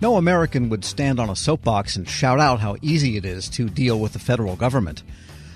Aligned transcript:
No 0.00 0.16
American 0.16 0.68
would 0.68 0.84
stand 0.84 1.18
on 1.18 1.28
a 1.28 1.34
soapbox 1.34 1.96
and 1.96 2.08
shout 2.08 2.38
out 2.38 2.60
how 2.60 2.76
easy 2.82 3.16
it 3.16 3.24
is 3.24 3.48
to 3.50 3.68
deal 3.68 3.98
with 3.98 4.12
the 4.12 4.20
federal 4.20 4.54
government. 4.54 5.02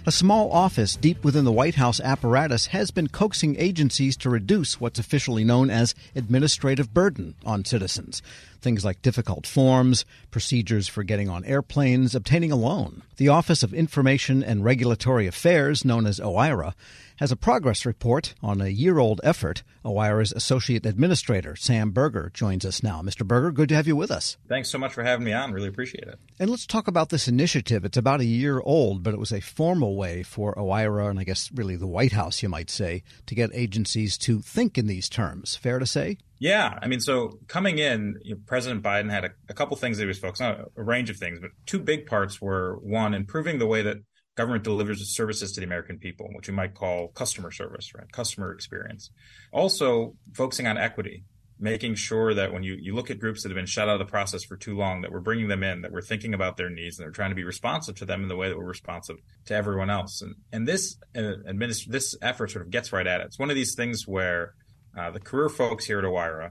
A 0.05 0.11
small 0.11 0.51
office 0.51 0.97
deep 0.97 1.23
within 1.23 1.45
the 1.45 1.53
White 1.53 1.77
House 1.77 2.01
apparatus 2.01 2.67
has 2.67 2.91
been 2.91 3.07
coaxing 3.07 3.55
agencies 3.57 4.17
to 4.17 4.29
reduce 4.29 4.81
what's 4.81 4.99
officially 4.99 5.45
known 5.45 5.71
as 5.71 5.95
administrative 6.17 6.93
burden 6.93 7.37
on 7.47 7.65
citizens. 7.65 8.21
Things 8.61 8.85
like 8.85 9.01
difficult 9.01 9.47
forms, 9.47 10.05
procedures 10.33 10.89
for 10.89 11.05
getting 11.05 11.29
on 11.29 11.45
airplanes, 11.45 12.17
obtaining 12.17 12.51
a 12.51 12.57
loan. 12.57 13.03
The 13.17 13.29
Office 13.29 13.63
of 13.63 13.73
Information 13.73 14.43
and 14.43 14.65
Regulatory 14.65 15.29
Affairs, 15.29 15.85
known 15.85 16.05
as 16.05 16.19
OIRA, 16.19 16.75
has 17.23 17.31
a 17.31 17.37
progress 17.37 17.87
report 17.87 18.35
on 18.43 18.61
a 18.61 18.67
year 18.67 18.99
old 18.99 19.21
effort. 19.23 19.63
OIRA's 19.85 20.33
Associate 20.33 20.85
Administrator, 20.85 21.55
Sam 21.55 21.93
Berger, 21.93 22.33
joins 22.35 22.67
us 22.67 22.83
now. 22.83 23.01
Mr. 23.01 23.25
Berger, 23.25 23.53
good 23.53 23.69
to 23.69 23.77
have 23.77 23.87
you 23.87 23.95
with 23.95 24.11
us. 24.11 24.39
Thanks 24.49 24.71
so 24.71 24.77
much 24.77 24.93
for 24.93 25.05
having 25.05 25.25
me 25.25 25.33
on. 25.33 25.53
Really 25.53 25.69
appreciate 25.69 26.09
it. 26.09 26.19
And 26.41 26.51
let's 26.51 26.67
talk 26.67 26.89
about 26.89 27.11
this 27.11 27.29
initiative. 27.29 27.85
It's 27.85 27.97
about 27.97 28.19
a 28.19 28.25
year 28.25 28.61
old, 28.65 29.05
but 29.05 29.15
it 29.15 29.21
was 29.21 29.31
a 29.31 29.41
formal 29.41 29.95
way 29.95 30.25
for 30.25 30.53
OIRA, 30.57 31.11
and 31.11 31.21
I 31.21 31.23
guess 31.23 31.49
really 31.55 31.77
the 31.77 31.87
White 31.87 32.11
House, 32.11 32.43
you 32.43 32.49
might 32.49 32.71
say, 32.71 33.05
to 33.27 33.37
get 33.37 33.51
agencies 33.55 34.19
to 34.19 34.41
think 34.41 34.77
in 34.77 34.89
these 34.89 35.09
terms. 35.09 35.55
Fair 35.55 35.79
to 35.79 35.87
say? 35.87 36.19
Yeah, 36.41 36.77
I 36.83 36.89
mean, 36.89 36.99
so 36.99 37.39
coming 37.47 37.79
in, 37.79 38.17
you 38.25 38.35
know, 38.35 38.41
President 38.47 38.83
Biden 38.83 39.13
had 39.13 39.25
a, 39.25 39.31
a 39.49 39.55
couple 39.55 39.77
things 39.77 39.99
that 39.99 40.03
he 40.03 40.09
was 40.09 40.19
focused 40.19 40.43
on, 40.43 40.65
a 40.77 40.83
range 40.83 41.09
of 41.09 41.19
things, 41.19 41.39
but 41.39 41.53
two 41.67 41.79
big 41.79 42.07
parts 42.07 42.41
were 42.41 42.81
one, 42.83 43.15
improving 43.15 43.61
the 43.61 43.67
way 43.69 43.81
that 43.83 43.99
government 44.35 44.65
delivers 44.65 45.15
services 45.15 45.53
to 45.53 45.61
the 45.61 45.67
American 45.67 45.99
people, 45.99 46.29
which 46.33 46.49
we 46.49 46.55
might 46.55 46.75
call 46.75 47.09
customer 47.09 47.51
service, 47.51 47.93
right? 47.95 48.11
Customer 48.13 48.53
experience. 48.53 49.11
Also, 49.53 50.15
focusing 50.33 50.67
on 50.67 50.79
equity, 50.79 51.25
making 51.59 51.95
sure 51.95 52.33
that 52.35 52.53
when 52.53 52.63
you, 52.63 52.77
you 52.81 52.95
look 52.95 53.11
at 53.11 53.21
groups 53.21 53.43
that 53.43 53.51
have 53.51 53.57
been 53.57 53.67
shut 53.67 53.89
out 53.89 54.01
of 54.01 54.07
the 54.07 54.11
process 54.11 54.43
for 54.43 54.57
too 54.57 54.77
long, 54.77 55.03
that 55.03 55.13
we're 55.13 55.21
bringing 55.21 55.49
them 55.49 55.63
in, 55.63 55.83
that 55.83 55.93
we're 55.93 56.01
thinking 56.01 56.33
about 56.33 56.57
their 56.57 56.71
needs, 56.71 56.99
and 56.99 57.05
they're 57.05 57.13
trying 57.13 57.31
to 57.31 57.37
be 57.37 57.45
responsive 57.45 57.95
to 57.97 58.07
them 58.07 58.23
in 58.23 58.29
the 58.29 58.37
way 58.37 58.49
that 58.49 58.57
we're 58.57 58.65
responsive 58.65 59.17
to 59.45 59.55
everyone 59.55 59.91
else. 59.91 60.23
And, 60.23 60.35
and 60.51 60.67
this 60.67 60.97
uh, 61.15 61.37
administ- 61.47 61.87
this 61.87 62.17
effort 62.23 62.51
sort 62.51 62.65
of 62.65 62.71
gets 62.71 62.93
right 62.93 63.07
at 63.07 63.21
it. 63.21 63.27
It's 63.27 63.39
one 63.39 63.51
of 63.51 63.57
these 63.57 63.75
things 63.75 64.09
where 64.09 64.55
uh, 64.99 65.11
the 65.11 65.21
career 65.21 65.49
folks 65.49 65.85
here 65.85 65.99
at 65.99 66.05
OIRA 66.05 66.51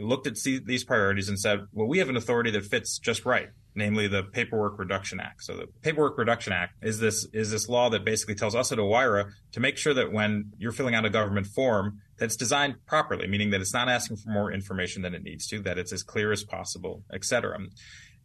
looked 0.00 0.26
at 0.26 0.36
these 0.64 0.84
priorities 0.84 1.28
and 1.28 1.38
said, 1.38 1.60
well, 1.72 1.86
we 1.86 1.98
have 1.98 2.08
an 2.08 2.16
authority 2.16 2.50
that 2.50 2.64
fits 2.64 2.98
just 2.98 3.24
right 3.24 3.50
namely 3.74 4.08
the 4.08 4.22
Paperwork 4.22 4.78
Reduction 4.78 5.20
Act. 5.20 5.42
So 5.42 5.56
the 5.56 5.66
Paperwork 5.82 6.18
Reduction 6.18 6.52
Act 6.52 6.74
is 6.82 6.98
this 6.98 7.26
is 7.32 7.50
this 7.50 7.68
law 7.68 7.88
that 7.90 8.04
basically 8.04 8.34
tells 8.34 8.54
us 8.54 8.72
at 8.72 8.78
OIRA 8.78 9.30
to 9.52 9.60
make 9.60 9.76
sure 9.76 9.94
that 9.94 10.12
when 10.12 10.52
you're 10.58 10.72
filling 10.72 10.94
out 10.94 11.04
a 11.04 11.10
government 11.10 11.46
form, 11.46 12.00
that 12.18 12.26
it's 12.26 12.36
designed 12.36 12.76
properly, 12.86 13.26
meaning 13.26 13.50
that 13.50 13.60
it's 13.60 13.74
not 13.74 13.88
asking 13.88 14.16
for 14.16 14.30
more 14.30 14.52
information 14.52 15.02
than 15.02 15.14
it 15.14 15.22
needs 15.22 15.46
to, 15.48 15.60
that 15.60 15.78
it's 15.78 15.92
as 15.92 16.02
clear 16.02 16.32
as 16.32 16.44
possible, 16.44 17.02
et 17.12 17.24
cetera. 17.24 17.58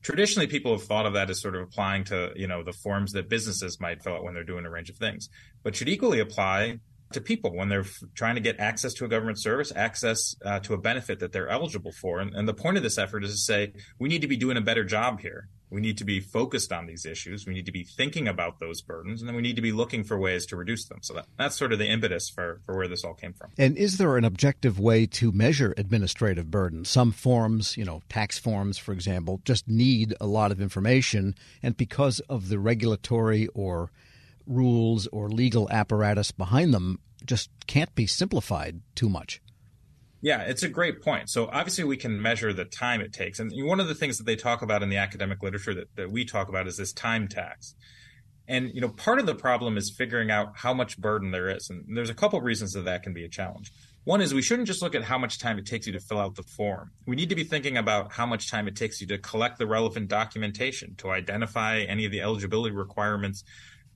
Traditionally, 0.03 0.47
people 0.47 0.71
have 0.73 0.83
thought 0.83 1.05
of 1.05 1.13
that 1.13 1.29
as 1.29 1.41
sort 1.41 1.55
of 1.55 1.63
applying 1.63 2.03
to, 2.05 2.31
you 2.35 2.47
know, 2.47 2.63
the 2.63 2.71
forms 2.71 3.13
that 3.13 3.29
businesses 3.29 3.79
might 3.79 4.03
fill 4.03 4.13
out 4.13 4.23
when 4.23 4.35
they're 4.35 4.43
doing 4.43 4.65
a 4.65 4.69
range 4.69 4.89
of 4.89 4.97
things, 4.97 5.29
but 5.63 5.75
should 5.75 5.89
equally 5.89 6.19
apply 6.19 6.79
to 7.11 7.21
people 7.21 7.55
when 7.55 7.69
they're 7.69 7.85
trying 8.15 8.35
to 8.35 8.41
get 8.41 8.59
access 8.59 8.93
to 8.95 9.05
a 9.05 9.07
government 9.07 9.39
service, 9.39 9.71
access 9.75 10.35
uh, 10.43 10.59
to 10.59 10.73
a 10.73 10.77
benefit 10.77 11.19
that 11.19 11.31
they're 11.31 11.49
eligible 11.49 11.91
for. 11.91 12.19
And, 12.19 12.33
and, 12.33 12.47
the 12.47 12.53
point 12.53 12.77
of 12.77 12.83
this 12.83 12.97
effort 12.97 13.23
is 13.23 13.31
to 13.31 13.37
say 13.37 13.73
we 13.99 14.09
need 14.09 14.21
to 14.21 14.27
be 14.27 14.37
doing 14.37 14.57
a 14.57 14.61
better 14.61 14.83
job 14.83 15.19
here. 15.19 15.49
We 15.69 15.81
need 15.81 15.97
to 15.97 16.05
be 16.05 16.21
focused 16.21 16.71
on 16.71 16.85
these 16.85 17.05
issues. 17.05 17.45
We 17.45 17.53
need 17.53 17.65
to 17.65 17.73
be 17.73 17.83
thinking 17.83 18.27
about 18.27 18.59
those 18.59 18.81
burdens, 18.81 19.21
and 19.21 19.27
then 19.27 19.35
we 19.35 19.41
need 19.41 19.57
to 19.57 19.61
be 19.61 19.73
looking 19.73 20.05
for 20.05 20.17
ways 20.17 20.45
to 20.47 20.55
reduce 20.55 20.85
them. 20.85 20.99
So 21.01 21.15
that, 21.15 21.25
that's 21.37 21.57
sort 21.57 21.73
of 21.73 21.79
the 21.79 21.87
impetus 21.87 22.29
for, 22.29 22.61
for 22.65 22.77
where 22.77 22.87
this 22.87 23.03
all 23.03 23.13
came 23.13 23.33
from. 23.33 23.51
And 23.57 23.77
is 23.77 23.97
there 23.97 24.15
an 24.15 24.23
objective 24.23 24.79
way 24.79 25.05
to 25.07 25.33
measure 25.33 25.73
administrative 25.75 26.49
burden? 26.49 26.85
Some 26.85 27.11
forms, 27.11 27.75
you 27.75 27.83
know, 27.83 28.01
tax 28.07 28.39
forms, 28.39 28.77
for 28.77 28.93
example, 28.93 29.41
just 29.43 29.67
need 29.67 30.13
a 30.21 30.25
lot 30.25 30.53
of 30.53 30.61
information, 30.61 31.35
and 31.61 31.75
because 31.75 32.21
of 32.21 32.47
the 32.47 32.59
regulatory 32.59 33.47
or 33.47 33.91
rules 34.47 35.07
or 35.07 35.29
legal 35.29 35.69
apparatus 35.69 36.31
behind 36.31 36.73
them 36.73 36.99
just 37.25 37.49
can't 37.67 37.93
be 37.95 38.07
simplified 38.07 38.81
too 38.95 39.09
much. 39.09 39.41
Yeah, 40.21 40.41
it's 40.41 40.63
a 40.63 40.69
great 40.69 41.01
point. 41.01 41.29
So 41.29 41.47
obviously 41.51 41.83
we 41.83 41.97
can 41.97 42.21
measure 42.21 42.51
the 42.51 42.65
time 42.65 43.01
it 43.01 43.13
takes. 43.13 43.39
And 43.39 43.51
one 43.55 43.79
of 43.79 43.87
the 43.87 43.95
things 43.95 44.17
that 44.17 44.25
they 44.25 44.35
talk 44.35 44.61
about 44.61 44.81
in 44.81 44.89
the 44.89 44.97
academic 44.97 45.43
literature 45.43 45.75
that, 45.75 45.95
that 45.95 46.11
we 46.11 46.25
talk 46.25 46.49
about 46.49 46.67
is 46.67 46.77
this 46.77 46.91
time 46.91 47.27
tax. 47.27 47.75
And 48.47 48.71
you 48.73 48.81
know, 48.81 48.89
part 48.89 49.19
of 49.19 49.25
the 49.25 49.35
problem 49.35 49.77
is 49.77 49.93
figuring 49.95 50.31
out 50.31 50.53
how 50.55 50.73
much 50.73 50.97
burden 50.97 51.31
there 51.31 51.49
is. 51.49 51.69
And 51.69 51.85
there's 51.95 52.09
a 52.09 52.15
couple 52.15 52.39
reasons 52.41 52.73
that 52.73 52.85
that 52.85 53.03
can 53.03 53.13
be 53.13 53.25
a 53.25 53.29
challenge. 53.29 53.71
One 54.05 54.21
is 54.21 54.33
we 54.33 54.41
shouldn't 54.41 54.69
just 54.69 54.81
look 54.81 54.95
at 54.95 55.03
how 55.03 55.17
much 55.17 55.37
time 55.37 55.59
it 55.59 55.65
takes 55.65 55.85
you 55.85 55.91
to 55.93 55.99
fill 55.99 56.19
out 56.19 56.35
the 56.35 56.43
form. 56.43 56.91
We 57.05 57.17
need 57.17 57.29
to 57.29 57.35
be 57.35 57.43
thinking 57.43 57.75
about 57.75 58.13
how 58.13 58.25
much 58.25 58.49
time 58.49 58.67
it 58.69 58.75
takes 58.77 59.01
you 59.01 59.07
to 59.07 59.17
collect 59.17 59.57
the 59.57 59.67
relevant 59.67 60.07
documentation, 60.07 60.95
to 60.99 61.11
identify 61.11 61.79
any 61.79 62.05
of 62.05 62.11
the 62.13 62.21
eligibility 62.21 62.73
requirements 62.73 63.43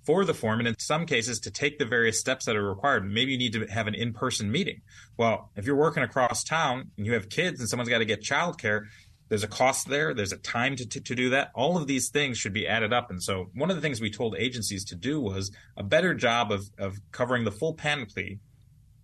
for 0.03 0.25
the 0.25 0.34
form 0.34 0.59
and 0.59 0.67
in 0.67 0.75
some 0.79 1.06
cases 1.06 1.39
to 1.41 1.51
take 1.51 1.78
the 1.78 1.85
various 1.85 2.19
steps 2.19 2.45
that 2.45 2.56
are 2.56 2.67
required. 2.67 3.09
Maybe 3.09 3.31
you 3.34 3.38
need 3.38 3.53
to 3.53 3.66
have 3.67 3.88
an 3.88 3.95
in-person 3.95 4.51
meeting. 4.51 4.81
Well 5.17 5.51
if 5.56 5.66
you're 5.66 5.75
working 5.75 6.03
across 6.03 6.44
town 6.44 6.91
and 6.97 7.06
you 7.06 7.13
have 7.13 7.29
kids 7.29 7.59
and 7.59 7.69
someone's 7.69 7.89
got 7.89 8.00
to 8.00 8.06
get 8.06 8.22
childcare 8.22 8.85
there's 9.31 9.44
a 9.44 9.47
cost 9.47 9.88
there 9.88 10.13
there's 10.13 10.34
a 10.34 10.38
time 10.38 10.75
to, 10.75 10.85
to, 10.85 11.00
to, 11.00 11.16
do 11.16 11.29
that. 11.29 11.51
All 11.56 11.78
of 11.78 11.88
these 11.88 12.09
things 12.09 12.38
should 12.38 12.51
be 12.51 12.67
added 12.67 12.91
up. 12.91 13.09
And 13.09 13.23
so 13.23 13.50
one 13.53 13.69
of 13.69 13.78
the 13.78 13.81
things 13.81 14.01
we 14.01 14.12
told 14.12 14.35
agencies 14.38 14.84
to 14.85 14.95
do 14.95 15.22
was 15.22 15.51
a 15.78 15.84
better 15.84 16.13
job 16.13 16.51
of, 16.51 16.69
of 16.78 16.97
covering 17.13 17.45
the 17.45 17.51
full 17.51 17.73
panoply 17.73 18.39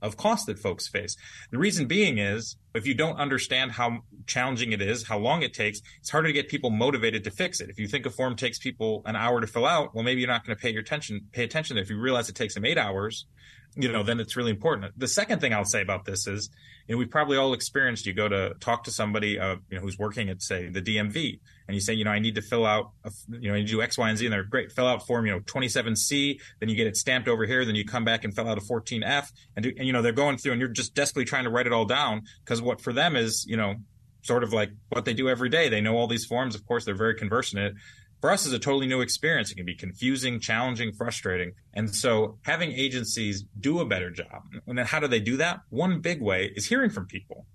of 0.07 0.18
cost 0.18 0.47
that 0.47 0.57
folks 0.57 0.88
face. 0.88 1.16
The 1.51 1.57
reason 1.57 1.85
being 1.85 2.18
is 2.18 2.57
if 2.73 2.88
you 2.88 2.94
don't 2.94 3.18
understand 3.18 3.72
how 3.72 4.00
challenging 4.25 4.72
it 4.72 4.81
is, 4.81 5.07
how 5.07 5.19
long 5.19 5.44
it 5.44 5.53
takes, 5.53 5.81
it's 6.00 6.09
harder 6.09 6.29
to 6.29 6.34
get 6.34 6.47
people 6.47 6.69
motivated 6.69 7.23
to 7.25 7.31
fix 7.31 7.59
it. 7.59 7.69
If 7.69 7.78
you 7.79 7.88
think 7.88 8.06
a 8.06 8.09
form 8.09 8.35
takes 8.35 8.57
people 8.57 9.01
an 9.06 9.16
hour 9.16 9.41
to 9.41 9.47
fill 9.47 9.66
out, 9.66 9.94
well, 9.94 10.03
maybe 10.03 10.22
you're 10.22 10.29
not 10.29 10.46
going 10.46 10.56
to 10.56 10.62
pay 10.62 10.72
your 10.72 10.81
attention, 10.81 11.22
pay 11.31 11.44
attention. 11.44 11.78
If 11.78 11.90
you 11.90 12.00
realize 12.00 12.29
it 12.29 12.35
takes 12.35 12.56
them 12.56 12.66
eight 12.66 12.78
hours, 12.78 13.25
you 13.78 13.92
know, 13.92 14.04
then 14.04 14.20
it's 14.20 14.36
really 14.36 14.52
important. 14.52 14.92
The 14.98 15.08
second 15.08 15.40
thing 15.40 15.54
I'll 15.54 15.66
say 15.66 15.82
about 15.82 16.06
this 16.06 16.26
is, 16.26 16.50
you 16.88 16.96
know, 16.96 17.00
we've 17.00 17.10
probably 17.10 17.38
all 17.38 17.54
experienced 17.54 18.06
you 18.06 18.14
go 18.14 18.28
to 18.28 18.56
talk 18.60 18.86
to 18.86 18.92
somebody, 18.92 19.40
uh, 19.40 19.58
you 19.70 19.78
know, 19.78 19.82
who's 19.82 19.98
working 20.00 20.30
at, 20.30 20.42
say, 20.42 20.70
the 20.70 20.82
DMV, 20.82 21.40
and 21.68 21.76
you 21.76 21.82
say, 21.82 21.94
you 21.94 22.04
know, 22.04 22.12
I 22.12 22.20
need 22.20 22.36
to 22.36 22.42
fill 22.42 22.66
out, 22.66 22.92
a, 23.04 23.12
you 23.30 23.50
know, 23.50 23.54
I 23.54 23.60
need 23.60 23.68
to 23.68 23.74
do 23.74 23.82
X, 23.82 23.98
Y, 23.98 24.10
and 24.10 24.18
Z, 24.18 24.26
and 24.26 24.34
they're 24.34 24.44
great. 24.44 24.72
Fill 24.72 24.88
out 24.88 25.06
form, 25.06 25.26
you 25.26 25.32
know, 25.34 25.40
27C, 25.42 26.40
then 26.60 26.70
you 26.70 26.76
get 26.76 26.88
it 26.88 26.98
stamped 26.98 27.28
over 27.28 27.46
here, 27.46 27.66
then 27.66 27.76
you 27.76 27.86
come 27.86 28.04
back 28.04 28.24
and 28.24 28.36
fill 28.36 28.48
out 28.48 28.58
a 28.58 28.62
14F, 28.62 29.32
and, 29.56 29.64
do, 29.64 29.74
and 29.78 29.86
you 29.86 29.94
know, 29.94 30.02
they're 30.02 30.12
going 30.12 30.38
through, 30.38 30.54
and 30.54 30.59
you're 30.62 30.70
just 30.70 30.96
desperately 30.96 31.26
trying 31.26 31.44
to 31.44 31.52
write 31.52 31.68
it 31.68 31.74
all 31.74 31.86
down 31.86 32.24
because 32.44 32.62
what 32.62 32.82
for 32.82 32.94
them 32.94 33.16
is, 33.16 33.46
you 33.48 33.58
know, 33.58 33.76
sort 34.24 34.44
of 34.44 34.52
like 34.52 34.72
what 34.90 35.06
they 35.06 35.14
do 35.14 35.30
every 35.30 35.50
day. 35.50 35.70
They 35.70 35.80
know 35.80 35.96
all 35.96 36.08
these 36.08 36.26
forms. 36.26 36.56
Of 36.56 36.66
course, 36.66 36.84
they're 36.84 36.96
very 36.96 37.16
conversant 37.16 37.62
in 37.62 37.66
it 37.68 37.74
for 38.22 38.31
us 38.31 38.45
is 38.45 38.53
a 38.53 38.59
totally 38.59 38.88
new 38.88 39.01
experience. 39.01 39.51
It 39.51 39.55
can 39.55 39.66
be 39.66 39.75
confusing, 39.75 40.39
challenging, 40.39 40.91
frustrating. 40.94 41.53
And 41.73 41.94
so 41.94 42.39
having 42.44 42.72
agencies 42.72 43.45
do 43.59 43.79
a 43.79 43.85
better 43.85 44.09
job. 44.09 44.44
And 44.66 44.78
then 44.78 44.85
how 44.85 45.00
do 45.00 45.07
they 45.07 45.19
do 45.19 45.38
that? 45.38 45.59
One 45.69 46.01
big 46.01 46.22
way 46.22 46.51
is 46.55 46.66
hearing 46.66 46.89
from 46.89 47.05
people, 47.05 47.45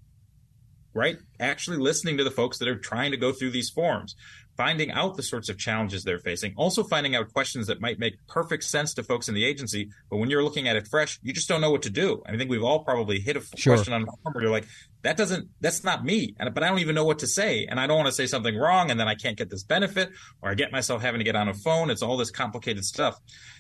right? 0.94 1.16
Actually 1.40 1.78
listening 1.78 2.16
to 2.18 2.24
the 2.24 2.30
folks 2.30 2.58
that 2.58 2.68
are 2.68 2.78
trying 2.78 3.10
to 3.10 3.16
go 3.16 3.32
through 3.32 3.50
these 3.50 3.70
forms 3.70 4.14
finding 4.56 4.90
out 4.90 5.16
the 5.16 5.22
sorts 5.22 5.48
of 5.48 5.58
challenges 5.58 6.04
they're 6.04 6.18
facing, 6.18 6.54
also 6.56 6.82
finding 6.82 7.16
out 7.16 7.32
questions 7.32 7.66
that 7.66 7.80
might 7.80 7.98
make 7.98 8.14
perfect 8.26 8.64
sense 8.64 8.94
to 8.94 9.02
folks 9.02 9.28
in 9.28 9.34
the 9.34 9.44
agency. 9.44 9.88
But 10.10 10.18
when 10.18 10.30
you're 10.30 10.44
looking 10.44 10.68
at 10.68 10.76
it 10.76 10.86
fresh, 10.88 11.18
you 11.22 11.32
just 11.32 11.48
don't 11.48 11.60
know 11.60 11.70
what 11.70 11.82
to 11.82 11.90
do. 11.90 12.22
I 12.26 12.36
think 12.36 12.50
we've 12.50 12.62
all 12.62 12.84
probably 12.84 13.20
hit 13.20 13.36
a 13.36 13.42
sure. 13.56 13.76
question 13.76 13.94
on 13.94 14.02
a 14.02 14.06
form 14.06 14.34
where 14.34 14.44
you're 14.44 14.52
like, 14.52 14.66
that 15.02 15.16
doesn't, 15.16 15.48
that's 15.60 15.82
not 15.82 16.04
me. 16.04 16.34
And, 16.38 16.52
but 16.54 16.62
I 16.62 16.68
don't 16.68 16.78
even 16.78 16.94
know 16.94 17.04
what 17.04 17.20
to 17.20 17.26
say. 17.26 17.66
And 17.66 17.80
I 17.80 17.86
don't 17.86 17.96
want 17.96 18.06
to 18.06 18.12
say 18.12 18.26
something 18.26 18.56
wrong. 18.56 18.91
And 18.91 19.00
then 19.00 19.08
I 19.08 19.14
can't 19.14 19.36
get 19.36 19.50
this 19.50 19.64
benefit 19.64 20.10
or 20.42 20.50
I 20.50 20.54
get 20.54 20.70
myself 20.70 21.02
having 21.02 21.18
to 21.18 21.24
get 21.24 21.34
on 21.34 21.48
a 21.48 21.54
phone. 21.54 21.91
It's 21.91 22.02
all 22.02 22.16
this 22.16 22.30
complicated 22.30 22.84
stuff. 22.84 23.18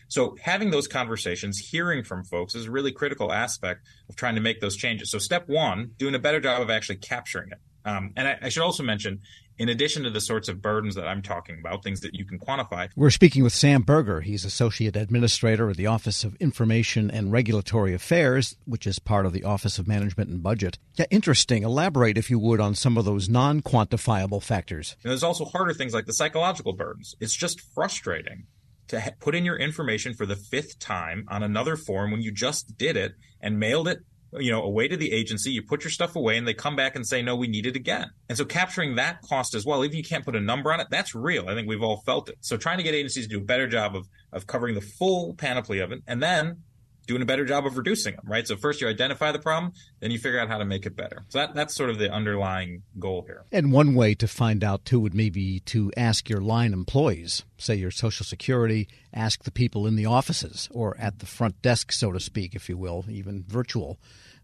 So 0.08 0.36
having 0.40 0.70
those 0.70 0.86
conversations, 0.88 1.58
hearing 1.58 2.04
from 2.04 2.24
folks 2.24 2.54
is 2.54 2.66
a 2.66 2.70
really 2.70 2.92
critical 2.92 3.32
aspect 3.32 3.80
of 4.08 4.16
trying 4.16 4.34
to 4.34 4.40
make 4.40 4.60
those 4.60 4.76
changes. 4.76 5.10
So 5.10 5.18
step 5.18 5.48
one, 5.48 5.92
doing 5.96 6.14
a 6.14 6.18
better 6.18 6.38
job 6.38 6.60
of 6.60 6.70
actually 6.70 6.96
capturing 6.96 7.50
it. 7.50 7.58
Um, 7.84 8.12
and 8.16 8.28
I, 8.28 8.38
I, 8.42 8.48
should 8.48 8.62
also 8.62 8.82
mention, 8.82 9.20
in 9.62 9.68
addition 9.68 10.02
to 10.02 10.10
the 10.10 10.20
sorts 10.20 10.48
of 10.48 10.60
burdens 10.60 10.96
that 10.96 11.06
I'm 11.06 11.22
talking 11.22 11.60
about, 11.60 11.84
things 11.84 12.00
that 12.00 12.16
you 12.16 12.24
can 12.24 12.40
quantify. 12.40 12.88
We're 12.96 13.10
speaking 13.10 13.44
with 13.44 13.52
Sam 13.52 13.82
Berger. 13.82 14.20
He's 14.20 14.44
Associate 14.44 14.96
Administrator 14.96 15.70
at 15.70 15.76
the 15.76 15.86
Office 15.86 16.24
of 16.24 16.34
Information 16.40 17.08
and 17.08 17.30
Regulatory 17.30 17.94
Affairs, 17.94 18.56
which 18.64 18.88
is 18.88 18.98
part 18.98 19.24
of 19.24 19.32
the 19.32 19.44
Office 19.44 19.78
of 19.78 19.86
Management 19.86 20.30
and 20.30 20.42
Budget. 20.42 20.78
Yeah, 20.96 21.04
interesting. 21.12 21.62
Elaborate, 21.62 22.18
if 22.18 22.28
you 22.28 22.40
would, 22.40 22.58
on 22.58 22.74
some 22.74 22.98
of 22.98 23.04
those 23.04 23.28
non 23.28 23.62
quantifiable 23.62 24.42
factors. 24.42 24.96
And 25.04 25.10
there's 25.10 25.22
also 25.22 25.44
harder 25.44 25.72
things 25.72 25.94
like 25.94 26.06
the 26.06 26.12
psychological 26.12 26.72
burdens. 26.72 27.14
It's 27.20 27.36
just 27.36 27.60
frustrating 27.60 28.48
to 28.88 29.14
put 29.20 29.36
in 29.36 29.44
your 29.44 29.56
information 29.56 30.12
for 30.12 30.26
the 30.26 30.34
fifth 30.34 30.80
time 30.80 31.24
on 31.28 31.44
another 31.44 31.76
form 31.76 32.10
when 32.10 32.20
you 32.20 32.32
just 32.32 32.76
did 32.76 32.96
it 32.96 33.12
and 33.40 33.60
mailed 33.60 33.86
it 33.86 34.00
you 34.38 34.50
know, 34.50 34.62
away 34.62 34.88
to 34.88 34.96
the 34.96 35.12
agency, 35.12 35.50
you 35.50 35.62
put 35.62 35.84
your 35.84 35.90
stuff 35.90 36.16
away 36.16 36.38
and 36.38 36.46
they 36.46 36.54
come 36.54 36.76
back 36.76 36.96
and 36.96 37.06
say, 37.06 37.22
no, 37.22 37.36
we 37.36 37.48
need 37.48 37.66
it 37.66 37.76
again. 37.76 38.10
And 38.28 38.38
so 38.38 38.44
capturing 38.44 38.94
that 38.96 39.22
cost 39.22 39.54
as 39.54 39.66
well, 39.66 39.84
even 39.84 39.96
you 39.96 40.04
can't 40.04 40.24
put 40.24 40.36
a 40.36 40.40
number 40.40 40.72
on 40.72 40.80
it, 40.80 40.86
that's 40.90 41.14
real. 41.14 41.48
I 41.48 41.54
think 41.54 41.68
we've 41.68 41.82
all 41.82 42.02
felt 42.06 42.28
it. 42.28 42.38
So 42.40 42.56
trying 42.56 42.78
to 42.78 42.82
get 42.82 42.94
agencies 42.94 43.26
to 43.26 43.30
do 43.30 43.38
a 43.38 43.44
better 43.44 43.66
job 43.66 43.94
of, 43.94 44.08
of 44.32 44.46
covering 44.46 44.74
the 44.74 44.80
full 44.80 45.34
panoply 45.34 45.80
of 45.80 45.92
it. 45.92 46.02
And 46.06 46.22
then 46.22 46.62
doing 47.06 47.22
a 47.22 47.26
better 47.26 47.44
job 47.44 47.66
of 47.66 47.76
reducing 47.76 48.16
them, 48.16 48.24
right? 48.26 48.46
So 48.46 48.56
first 48.56 48.80
you 48.80 48.88
identify 48.88 49.32
the 49.32 49.38
problem, 49.38 49.72
then 50.00 50.10
you 50.10 50.18
figure 50.18 50.38
out 50.38 50.48
how 50.48 50.58
to 50.58 50.64
make 50.64 50.86
it 50.86 50.96
better. 50.96 51.24
So 51.28 51.38
that, 51.38 51.54
that's 51.54 51.74
sort 51.74 51.90
of 51.90 51.98
the 51.98 52.10
underlying 52.10 52.82
goal 52.98 53.24
here. 53.26 53.44
And 53.50 53.72
one 53.72 53.94
way 53.94 54.14
to 54.14 54.28
find 54.28 54.62
out 54.62 54.84
too 54.84 55.00
would 55.00 55.14
maybe 55.14 55.60
to 55.60 55.92
ask 55.96 56.28
your 56.28 56.40
line 56.40 56.72
employees, 56.72 57.44
say 57.58 57.74
your 57.74 57.90
Social 57.90 58.24
Security, 58.24 58.88
ask 59.12 59.44
the 59.44 59.50
people 59.50 59.86
in 59.86 59.96
the 59.96 60.06
offices 60.06 60.68
or 60.72 60.96
at 60.98 61.18
the 61.18 61.26
front 61.26 61.60
desk, 61.62 61.92
so 61.92 62.12
to 62.12 62.20
speak, 62.20 62.54
if 62.54 62.68
you 62.68 62.76
will, 62.76 63.04
even 63.08 63.44
virtual. 63.46 63.98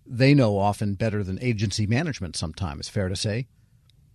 They 0.06 0.34
know 0.34 0.58
often 0.58 0.94
better 0.94 1.22
than 1.22 1.38
agency 1.42 1.86
management 1.86 2.34
sometimes, 2.34 2.88
fair 2.88 3.08
to 3.08 3.16
say. 3.16 3.46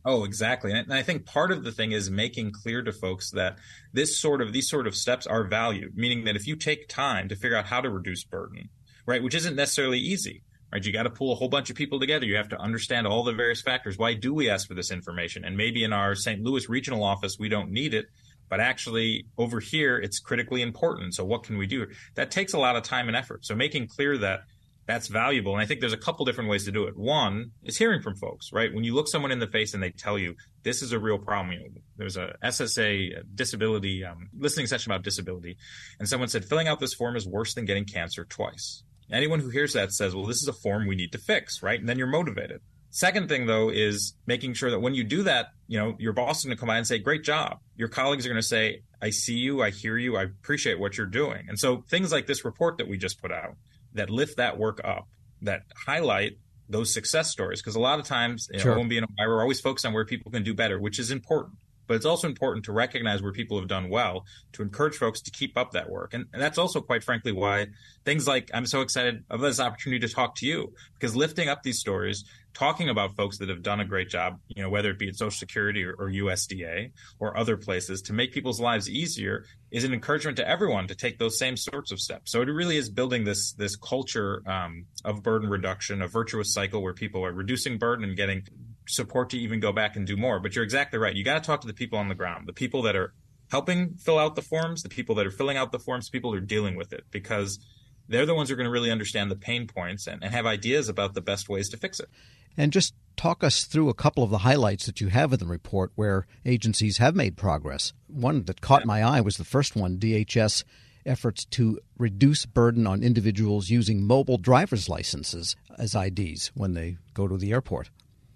Oh, 0.06 0.26
exactly. 0.26 0.74
And 0.74 0.94
I 0.94 1.02
think 1.02 1.26
part 1.26 1.52
of 1.52 1.64
the 1.64 1.72
thing 1.72 1.94
is 1.94 2.10
making 2.10 2.52
clear 2.52 2.82
to 2.82 2.92
folks 2.92 3.32
that 3.32 3.58
this 3.94 4.18
sort 4.18 4.42
of 4.42 4.52
these 4.52 4.70
sort 4.70 4.86
of 4.86 4.96
steps 4.96 5.26
are 5.26 5.46
valued, 5.46 5.96
meaning 5.96 6.26
that 6.26 6.36
if 6.36 6.46
you 6.46 6.58
take 6.58 6.90
time 6.90 7.30
to 7.30 7.36
figure 7.36 7.56
out 7.56 7.68
how 7.68 7.80
to 7.80 7.90
reduce 7.90 8.24
burden, 8.26 8.70
right, 9.06 9.24
which 9.24 9.36
isn't 9.36 9.56
necessarily 9.56 10.00
easy, 10.00 10.44
right? 10.74 10.84
You 10.84 10.92
got 10.92 11.04
to 11.04 11.10
pull 11.10 11.32
a 11.32 11.36
whole 11.36 11.48
bunch 11.48 11.70
of 11.70 11.78
people 11.78 12.02
together. 12.02 12.26
You 12.26 12.36
have 12.36 12.50
to 12.50 12.60
understand 12.60 13.08
all 13.08 13.24
the 13.24 13.32
various 13.32 13.62
factors. 13.62 13.98
Why 13.98 14.14
do 14.14 14.34
we 14.34 14.50
ask 14.50 14.68
for 14.68 14.74
this 14.74 14.92
information? 14.92 15.46
And 15.46 15.56
maybe 15.56 15.86
in 15.86 15.94
our 15.94 16.16
St. 16.16 16.42
Louis 16.42 16.68
regional 16.68 17.04
office, 17.04 17.38
we 17.40 17.48
don't 17.48 17.72
need 17.72 17.94
it, 17.94 18.08
but 18.50 18.60
actually 18.60 19.26
over 19.38 19.62
here, 19.62 19.98
it's 19.98 20.20
critically 20.20 20.62
important. 20.62 21.16
So 21.16 21.24
what 21.24 21.44
can 21.44 21.58
we 21.58 21.66
do? 21.66 21.88
That 22.16 22.30
takes 22.30 22.54
a 22.54 22.60
lot 22.60 22.76
of 22.76 22.84
time 22.84 23.08
and 23.08 23.16
effort. 23.16 23.46
So 23.46 23.56
making 23.56 23.88
clear 23.88 24.18
that 24.18 24.42
that's 24.86 25.08
valuable. 25.08 25.54
And 25.54 25.62
I 25.62 25.66
think 25.66 25.80
there's 25.80 25.94
a 25.94 25.98
couple 25.98 26.26
different 26.26 26.50
ways 26.50 26.66
to 26.66 26.72
do 26.72 26.86
it. 26.86 26.98
One 26.98 27.52
is 27.64 27.78
hearing 27.78 28.02
from 28.02 28.16
folks, 28.16 28.52
right? 28.52 28.74
When 28.74 28.84
you 28.84 28.94
look 28.94 29.08
someone 29.08 29.32
in 29.32 29.40
the 29.40 29.48
face 29.48 29.74
and 29.74 29.82
they 29.82 29.92
tell 29.92 30.18
you 30.18 30.36
this 30.64 30.82
is 30.82 30.92
a 30.92 31.00
real 31.00 31.18
problem, 31.18 31.54
you 31.54 31.60
know, 31.60 31.68
there's 31.98 32.18
a 32.18 32.36
SSA 32.44 33.24
disability 33.34 34.04
um, 34.04 34.30
listening 34.38 34.68
session 34.68 34.92
about 34.92 35.04
disability, 35.04 35.58
and 36.00 36.08
someone 36.08 36.28
said 36.28 36.46
filling 36.46 36.68
out 36.68 36.80
this 36.80 36.94
form 36.94 37.16
is 37.16 37.28
worse 37.28 37.54
than 37.54 37.66
getting 37.66 37.86
cancer 37.86 38.26
twice. 38.26 38.84
Anyone 39.12 39.40
who 39.40 39.50
hears 39.50 39.74
that 39.74 39.92
says, 39.92 40.16
well, 40.16 40.26
this 40.26 40.42
is 40.42 40.48
a 40.48 40.54
form 40.54 40.88
we 40.88 40.96
need 40.96 41.12
to 41.12 41.18
fix, 41.18 41.62
right? 41.62 41.80
And 41.80 41.88
then 41.88 41.98
you're 41.98 42.08
motivated. 42.08 42.62
Second 42.90 43.28
thing 43.28 43.48
though 43.48 43.70
is 43.70 44.14
making 44.28 44.54
sure 44.54 44.70
that 44.70 44.80
when 44.80 44.94
you 44.94 45.04
do 45.04 45.24
that, 45.24 45.48
you 45.68 45.80
know, 45.80 45.96
your 45.98 46.14
boss 46.14 46.40
is 46.40 46.46
going 46.46 46.56
to 46.56 46.60
come 46.60 46.68
by 46.68 46.78
and 46.78 46.86
say, 46.86 47.00
"Great 47.00 47.24
job." 47.24 47.58
Your 47.76 47.88
colleagues 47.88 48.24
are 48.26 48.30
going 48.30 48.42
to 48.42 48.48
say, 48.48 48.84
"I 49.02 49.10
see 49.10 49.34
you, 49.34 49.64
I 49.64 49.72
hear 49.72 49.98
you, 49.98 50.16
I 50.16 50.24
appreciate 50.24 50.80
what 50.80 50.96
you're 50.96 51.08
doing." 51.08 51.46
And 51.48 51.58
so 51.58 51.84
things 51.90 52.12
like 52.12 52.28
this 52.28 52.46
report 52.46 52.78
that 52.78 52.88
we 52.88 52.98
just 52.98 53.20
put 53.20 53.32
out 53.32 53.56
that 53.94 54.10
lift 54.10 54.38
that 54.38 54.57
work 54.57 54.81
up, 54.84 55.07
that 55.42 55.63
highlight 55.86 56.38
those 56.69 56.94
success 56.94 57.30
stories. 57.30 57.62
Because 57.62 57.75
a 57.75 57.80
lot 57.80 58.00
of 58.00 58.06
times, 58.06 58.50
you 58.51 58.60
sure. 58.60 58.75
know, 58.75 58.81
OMB 58.81 58.98
and 58.98 59.06
OI, 59.06 59.28
we're 59.28 59.42
always 59.42 59.60
focused 59.60 59.86
on 59.86 59.94
where 59.94 60.06
people 60.06 60.31
can 60.31 60.44
do 60.44 60.54
better, 60.54 60.80
which 60.80 61.00
is 61.00 61.12
important. 61.12 61.56
But 61.86 61.95
it's 61.95 62.06
also 62.06 62.28
important 62.28 62.66
to 62.66 62.72
recognize 62.72 63.22
where 63.22 63.34
people 63.34 63.60
have 63.60 63.68
done 63.68 63.90
well 63.90 64.25
to 64.54 64.62
encourage 64.62 64.95
folks 64.95 65.22
to 65.22 65.31
keep 65.31 65.57
up 65.57 65.72
that 65.72 65.90
work. 65.90 66.13
And, 66.13 66.25
and 66.31 66.42
that's 66.42 66.57
also, 66.57 66.80
quite 66.80 67.04
frankly, 67.04 67.34
why 67.34 67.68
things 68.06 68.25
like 68.25 68.50
I'm 68.54 68.66
so 68.66 68.81
excited 68.81 69.25
of 69.30 69.42
this 69.42 69.60
opportunity 69.60 70.07
to 70.07 70.13
talk 70.13 70.36
to 70.36 70.46
you 70.46 70.74
because 70.94 71.16
lifting 71.16 71.50
up 71.50 71.63
these 71.63 71.80
stories 71.80 72.24
talking 72.54 72.90
about 72.90 73.16
folks 73.16 73.40
that 73.40 73.50
have 73.50 73.64
done 73.64 73.80
a 73.80 73.86
great 73.86 74.10
job, 74.10 74.40
you 74.48 74.62
know, 74.62 74.70
whether 74.70 74.92
it 74.92 75.00
be 75.00 75.08
at 75.08 75.16
Social 75.16 75.38
Security 75.38 75.84
or, 75.84 75.94
or, 75.98 76.10
USDA 76.10 76.92
or 77.20 77.36
other 77.36 77.58
places 77.58 78.02
to 78.04 78.14
make 78.14 78.32
people's 78.32 78.60
lives 78.60 78.90
easier 78.90 79.46
is 79.72 79.84
an 79.84 79.94
encouragement 79.94 80.38
to 80.38 80.48
everyone 80.48 80.88
to 80.88 80.96
take 80.96 81.18
those 81.18 81.38
same 81.40 81.58
sorts 81.58 81.92
of 81.92 82.00
steps. 82.00 82.32
So 82.32 82.42
it 82.42 82.46
really 82.46 82.78
is 82.78 82.90
building 82.90 83.24
this 83.24 83.54
this 83.54 83.76
culture 83.76 84.44
um, 84.48 84.86
of 85.04 85.24
burden 85.24 85.50
reduction, 85.50 86.02
a 86.02 86.08
virtuous 86.08 86.54
cycle 86.54 86.84
where 86.84 86.94
people 86.94 87.26
are 87.26 87.34
reducing 87.34 87.78
burden 87.78 88.06
and 88.06 88.16
getting 88.16 88.44
support 88.88 89.32
to 89.32 89.38
even 89.38 89.60
go 89.60 89.72
back 89.72 89.96
and 89.96 90.06
do 90.06 90.16
more. 90.16 90.40
But 90.40 90.56
you're 90.56 90.64
exactly 90.64 91.00
right. 91.00 91.16
You 91.16 91.24
got 91.24 91.42
to 91.42 91.48
talk 91.48 91.62
to 91.62 91.68
the 91.68 91.74
people 91.74 91.98
on 91.98 92.08
the 92.08 92.16
ground, 92.16 92.48
the 92.48 92.54
people 92.54 92.84
that 92.84 92.96
are 92.96 93.14
helping 93.50 93.96
fill 93.96 94.20
out 94.20 94.36
the 94.36 94.42
forms, 94.42 94.84
the 94.84 94.90
people 94.90 95.16
that 95.16 95.26
are 95.26 95.32
filling 95.32 95.58
out 95.58 95.72
the 95.72 95.80
forms, 95.80 96.10
people 96.10 96.32
who 96.32 96.38
are 96.38 96.42
dealing 96.42 96.76
with 96.76 96.94
it, 96.94 97.04
because 97.12 97.60
they're 98.08 98.26
the 98.26 98.36
ones 98.36 98.50
who 98.50 98.54
are 98.54 98.58
going 98.58 98.68
to 98.68 98.72
really 98.72 98.92
understand 98.92 99.32
the 99.32 99.36
pain 99.36 99.68
points 99.68 100.08
and, 100.08 100.24
and 100.24 100.34
have 100.34 100.46
ideas 100.46 100.90
about 100.90 101.14
the 101.14 101.22
best 101.22 101.50
ways 101.50 101.70
to 101.70 101.78
fix 101.78 102.00
it. 102.00 102.10
And 102.58 102.72
just 102.72 102.94
talk 103.16 103.44
us 103.44 103.66
through 103.66 103.90
a 103.90 103.94
couple 103.94 104.24
of 104.24 104.30
the 104.30 104.40
highlights 104.40 104.86
that 104.86 105.02
you 105.02 105.08
have 105.08 105.34
in 105.34 105.40
the 105.40 105.46
report 105.46 105.92
where 105.96 106.28
agencies 106.46 106.98
have 106.98 107.16
made 107.16 107.38
progress. 107.38 107.94
One 108.08 108.44
that 108.46 108.62
caught 108.62 108.86
my 108.86 109.02
eye 109.02 109.22
was 109.22 109.38
the 109.38 109.44
first 109.44 109.76
one 109.76 109.98
DHS 109.98 110.64
efforts 111.06 111.46
to 111.46 111.80
reduce 111.98 112.46
burden 112.46 112.88
on 112.88 113.04
individuals 113.04 113.70
using 113.70 114.04
mobile 114.04 114.38
driver's 114.38 114.88
licenses 114.88 115.56
as 115.78 115.96
IDs 115.96 116.52
when 116.54 116.74
they 116.74 116.98
go 117.14 117.28
to 117.28 117.38
the 117.38 117.52
airport. 117.52 117.90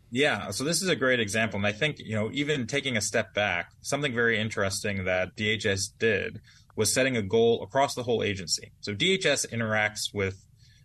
Yeah, 0.09 0.51
so 0.51 0.63
this 0.63 0.81
is 0.81 0.87
a 0.87 0.95
great 0.95 1.19
example. 1.19 1.57
And 1.57 1.67
I 1.67 1.73
think, 1.73 1.99
you 1.99 2.15
know, 2.15 2.29
even 2.31 2.65
taking 2.65 2.95
a 2.95 3.01
step 3.01 3.33
back, 3.33 3.71
something 3.81 4.13
very 4.13 4.39
interesting 4.39 5.03
that 5.05 5.35
DHS 5.35 5.91
did 5.99 6.41
was 6.77 6.93
setting 6.93 7.17
a 7.17 7.21
goal 7.21 7.63
across 7.63 7.95
the 7.95 8.03
whole 8.03 8.23
agency. 8.23 8.71
So 8.79 8.93
DHS 8.93 9.51
interacts 9.51 10.13
with 10.13 10.41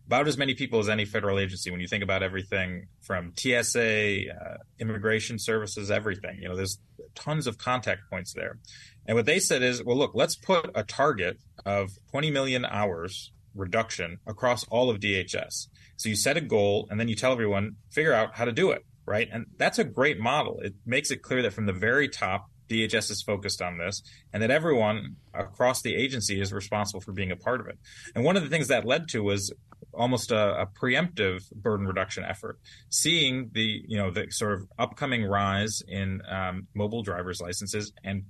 about 0.07 0.27
as 0.27 0.37
many 0.37 0.55
people 0.55 0.81
as 0.81 0.89
any 0.89 1.05
federal 1.05 1.39
agency 1.39 1.71
when 1.71 1.81
you 1.81 1.87
think 1.87 2.03
about 2.03 2.23
everything 2.23 2.89
from 3.03 3.33
TSA, 3.37 4.31
uh, 4.31 4.57
immigration 4.81 5.39
services, 5.39 5.91
everything. 5.91 6.39
You 6.41 6.49
know, 6.49 6.57
there's 6.57 6.79
tons 7.15 7.47
of 7.47 7.59
contact 7.59 8.01
points 8.11 8.33
there. 8.33 8.59
And 9.07 9.17
what 9.17 9.27
they 9.27 9.39
said 9.39 9.63
is, 9.63 9.85
well, 9.85 9.97
look, 9.97 10.13
let's 10.15 10.35
put 10.35 10.71
a 10.75 10.83
target 10.83 11.39
of 11.65 11.91
20 12.11 12.31
million 12.31 12.65
hours 12.65 13.33
reduction 13.55 14.19
across 14.27 14.65
all 14.65 14.91
of 14.91 14.99
DHS. 14.99 15.69
So 15.97 16.09
you 16.09 16.17
set 16.17 16.37
a 16.37 16.41
goal 16.41 16.89
and 16.91 16.99
then 16.99 17.09
you 17.09 17.15
tell 17.15 17.33
everyone, 17.33 17.77
figure 17.91 18.15
out 18.15 18.35
how 18.35 18.47
to 18.47 18.53
do 18.53 18.71
it, 18.71 18.85
right? 19.07 19.29
And 19.31 19.47
that's 19.59 19.79
a 19.79 19.85
great 19.85 20.19
model. 20.19 20.59
It 20.63 20.75
makes 20.87 21.11
it 21.11 21.23
clear 21.23 21.43
that 21.43 21.53
from 21.53 21.67
the 21.67 21.73
very 21.73 22.09
top, 22.09 22.47
DHS 22.73 23.11
is 23.11 23.23
focused 23.23 23.61
on 23.61 23.79
this 23.79 24.03
and 24.33 24.43
that 24.43 24.51
everyone 24.51 25.17
across 25.35 25.83
the 25.83 25.95
agency 25.95 26.41
is 26.41 26.53
responsible 26.53 27.01
for 27.01 27.13
being 27.13 27.31
a 27.31 27.37
part 27.37 27.61
of 27.61 27.67
it. 27.67 27.79
And 28.15 28.25
one 28.25 28.37
of 28.37 28.43
the 28.43 28.49
things 28.49 28.69
that 28.69 28.85
led 28.85 29.09
to 29.09 29.23
was 29.23 29.53
almost 29.93 30.31
a, 30.31 30.63
a, 30.63 30.67
preemptive 30.67 31.51
burden 31.53 31.87
reduction 31.87 32.25
effort, 32.25 32.59
seeing 32.89 33.51
the 33.53 33.83
you 33.87 33.99
know 33.99 34.11
the 34.11 34.31
sort 34.31 34.55
of 34.55 34.67
upcoming 34.79 35.25
rise 35.25 35.83
in 35.87 36.23
um, 36.29 36.67
mobile 36.75 37.03
driver's 37.03 37.41
licenses 37.41 37.93
and 38.03 38.25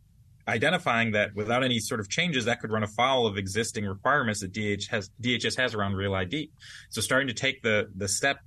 identifying 0.49 1.13
that 1.13 1.35
without 1.35 1.63
any 1.63 1.79
sort 1.79 2.01
of 2.01 2.09
changes 2.09 2.47
that 2.47 2.61
could 2.61 2.73
run 2.73 2.83
afoul 2.83 3.27
of 3.27 3.39
existing 3.39 3.87
requirements 3.87 4.41
that 4.41 4.53
DH 4.53 4.89
has, 4.91 5.09
DHS 5.21 5.57
has 5.57 5.75
around 5.75 5.95
Real 5.95 6.15
ID. 6.15 6.51
So 6.91 7.01
starting 7.01 7.29
to 7.29 7.35
take 7.35 7.63
the 7.63 7.89
the 7.95 8.09
step 8.09 8.39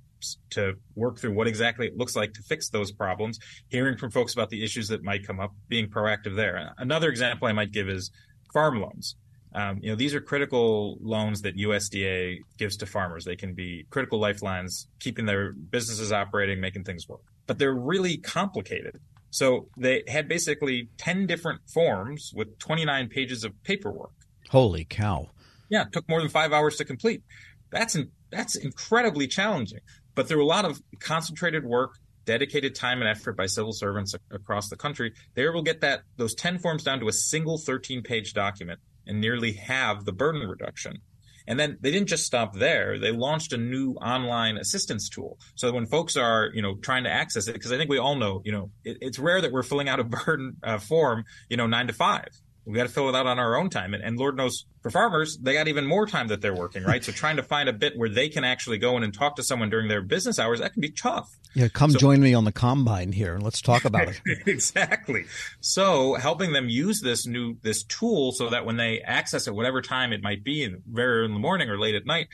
to 0.50 0.74
work 0.94 1.18
through 1.18 1.34
what 1.34 1.46
exactly 1.46 1.86
it 1.86 1.96
looks 1.96 2.16
like 2.16 2.32
to 2.34 2.42
fix 2.42 2.68
those 2.70 2.92
problems, 2.92 3.38
hearing 3.68 3.96
from 3.96 4.10
folks 4.10 4.32
about 4.32 4.50
the 4.50 4.62
issues 4.64 4.88
that 4.88 5.02
might 5.02 5.26
come 5.26 5.40
up, 5.40 5.52
being 5.68 5.88
proactive 5.88 6.36
there. 6.36 6.72
Another 6.78 7.08
example 7.08 7.48
I 7.48 7.52
might 7.52 7.72
give 7.72 7.88
is 7.88 8.10
farm 8.52 8.80
loans. 8.80 9.16
Um, 9.54 9.78
you 9.80 9.88
know, 9.88 9.96
these 9.96 10.14
are 10.14 10.20
critical 10.20 10.98
loans 11.00 11.40
that 11.42 11.56
USDA 11.56 12.40
gives 12.58 12.76
to 12.78 12.86
farmers. 12.86 13.24
They 13.24 13.36
can 13.36 13.54
be 13.54 13.86
critical 13.88 14.20
lifelines, 14.20 14.86
keeping 15.00 15.24
their 15.24 15.52
businesses 15.52 16.12
operating, 16.12 16.60
making 16.60 16.84
things 16.84 17.08
work. 17.08 17.22
But 17.46 17.58
they're 17.58 17.74
really 17.74 18.18
complicated. 18.18 19.00
So 19.30 19.68
they 19.76 20.02
had 20.08 20.28
basically 20.28 20.90
10 20.98 21.26
different 21.26 21.60
forms 21.72 22.32
with 22.34 22.58
29 22.58 23.08
pages 23.08 23.44
of 23.44 23.52
paperwork. 23.64 24.12
Holy 24.50 24.84
cow. 24.84 25.30
Yeah, 25.68 25.82
it 25.82 25.92
took 25.92 26.08
more 26.08 26.20
than 26.20 26.28
five 26.28 26.52
hours 26.52 26.76
to 26.76 26.84
complete. 26.84 27.22
That's, 27.70 27.94
in, 27.94 28.10
that's 28.30 28.56
incredibly 28.56 29.26
challenging. 29.26 29.80
But 30.16 30.26
through 30.26 30.44
a 30.44 30.48
lot 30.48 30.64
of 30.64 30.82
concentrated 30.98 31.64
work, 31.64 31.98
dedicated 32.24 32.74
time 32.74 33.00
and 33.00 33.08
effort 33.08 33.36
by 33.36 33.46
civil 33.46 33.72
servants 33.72 34.16
across 34.32 34.68
the 34.68 34.76
country, 34.76 35.12
they 35.34 35.44
to 35.44 35.62
get 35.62 35.82
that 35.82 36.02
those 36.16 36.34
10 36.34 36.58
forms 36.58 36.82
down 36.82 36.98
to 36.98 37.08
a 37.08 37.12
single 37.12 37.58
13 37.58 38.02
page 38.02 38.32
document 38.32 38.80
and 39.06 39.20
nearly 39.20 39.52
have 39.52 40.04
the 40.04 40.12
burden 40.12 40.42
reduction. 40.48 40.98
And 41.46 41.60
then 41.60 41.78
they 41.80 41.92
didn't 41.92 42.08
just 42.08 42.24
stop 42.24 42.54
there. 42.54 42.98
They 42.98 43.12
launched 43.12 43.52
a 43.52 43.56
new 43.56 43.92
online 43.92 44.56
assistance 44.56 45.08
tool. 45.08 45.38
So 45.54 45.70
when 45.72 45.86
folks 45.86 46.16
are, 46.16 46.50
you 46.52 46.60
know, 46.60 46.74
trying 46.74 47.04
to 47.04 47.10
access 47.10 47.46
it, 47.46 47.52
because 47.52 47.70
I 47.70 47.76
think 47.76 47.88
we 47.88 47.98
all 47.98 48.16
know, 48.16 48.42
you 48.44 48.50
know, 48.50 48.70
it, 48.84 48.98
it's 49.00 49.20
rare 49.20 49.40
that 49.40 49.52
we're 49.52 49.62
filling 49.62 49.88
out 49.88 50.00
a 50.00 50.04
burden 50.26 50.56
uh, 50.64 50.78
form, 50.78 51.24
you 51.48 51.56
know, 51.56 51.68
nine 51.68 51.86
to 51.86 51.92
five 51.92 52.30
we 52.66 52.74
got 52.74 52.82
to 52.82 52.92
fill 52.92 53.08
it 53.08 53.14
out 53.14 53.26
on 53.26 53.38
our 53.38 53.56
own 53.56 53.70
time. 53.70 53.94
And, 53.94 54.02
and, 54.02 54.18
Lord 54.18 54.36
knows 54.36 54.66
for 54.82 54.90
farmers, 54.90 55.38
they 55.38 55.52
got 55.52 55.68
even 55.68 55.86
more 55.86 56.04
time 56.04 56.28
that 56.28 56.40
they're 56.40 56.54
working, 56.54 56.82
right? 56.82 57.02
so 57.02 57.12
trying 57.12 57.36
to 57.36 57.42
find 57.42 57.68
a 57.68 57.72
bit 57.72 57.96
where 57.96 58.08
they 58.08 58.28
can 58.28 58.42
actually 58.44 58.78
go 58.78 58.96
in 58.96 59.04
and 59.04 59.14
talk 59.14 59.36
to 59.36 59.44
someone 59.44 59.70
during 59.70 59.88
their 59.88 60.02
business 60.02 60.38
hours, 60.38 60.58
that 60.58 60.72
can 60.72 60.80
be 60.80 60.90
tough. 60.90 61.30
Yeah, 61.54 61.68
come 61.68 61.92
so, 61.92 61.98
join 61.98 62.20
me 62.20 62.34
on 62.34 62.44
the 62.44 62.52
combine 62.52 63.12
here. 63.12 63.34
And 63.34 63.42
let's 63.42 63.62
talk 63.62 63.84
about 63.84 64.08
it. 64.08 64.20
exactly. 64.46 65.26
So 65.60 66.14
helping 66.14 66.52
them 66.52 66.68
use 66.68 67.00
this 67.00 67.24
new, 67.24 67.56
this 67.62 67.84
tool 67.84 68.32
so 68.32 68.50
that 68.50 68.66
when 68.66 68.76
they 68.76 69.00
access 69.00 69.46
it, 69.46 69.54
whatever 69.54 69.80
time 69.80 70.12
it 70.12 70.22
might 70.22 70.42
be, 70.42 70.68
very 70.90 71.20
early 71.20 71.26
in 71.26 71.34
the 71.34 71.40
morning 71.40 71.70
or 71.70 71.78
late 71.78 71.94
at 71.94 72.04
night, 72.04 72.26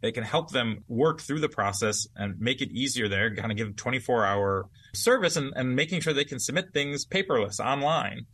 they 0.00 0.10
can 0.10 0.24
help 0.24 0.50
them 0.50 0.84
work 0.88 1.20
through 1.20 1.40
the 1.40 1.48
process 1.48 2.08
and 2.16 2.40
make 2.40 2.60
it 2.60 2.70
easier 2.72 3.08
there, 3.08 3.34
kind 3.34 3.52
of 3.52 3.56
give 3.56 3.68
them 3.68 3.76
24 3.76 4.26
hour 4.26 4.68
service 4.94 5.36
and, 5.36 5.52
and 5.54 5.76
making 5.76 6.00
sure 6.00 6.12
they 6.12 6.24
can 6.24 6.40
submit 6.40 6.72
things 6.72 7.06
paperless 7.06 7.60
online 7.60 8.26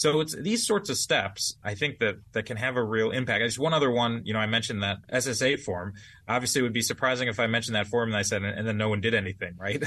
so 0.00 0.20
it's 0.20 0.34
these 0.34 0.66
sorts 0.66 0.88
of 0.88 0.96
steps 0.96 1.58
I 1.62 1.74
think 1.74 1.98
that 1.98 2.14
that 2.32 2.46
can 2.46 2.56
have 2.56 2.76
a 2.76 2.82
real 2.82 3.10
impact. 3.10 3.44
Just 3.44 3.58
one 3.58 3.74
other 3.74 3.90
one, 3.90 4.22
you 4.24 4.32
know, 4.32 4.38
I 4.38 4.46
mentioned 4.46 4.82
that 4.82 5.06
SSA 5.12 5.60
form. 5.60 5.92
Obviously, 6.26 6.60
it 6.60 6.62
would 6.62 6.72
be 6.72 6.80
surprising 6.80 7.28
if 7.28 7.38
I 7.38 7.46
mentioned 7.48 7.74
that 7.74 7.86
form 7.86 8.08
and 8.08 8.16
I 8.16 8.22
said, 8.22 8.42
and 8.42 8.66
then 8.66 8.78
no 8.78 8.88
one 8.88 9.02
did 9.02 9.12
anything, 9.12 9.56
right? 9.58 9.84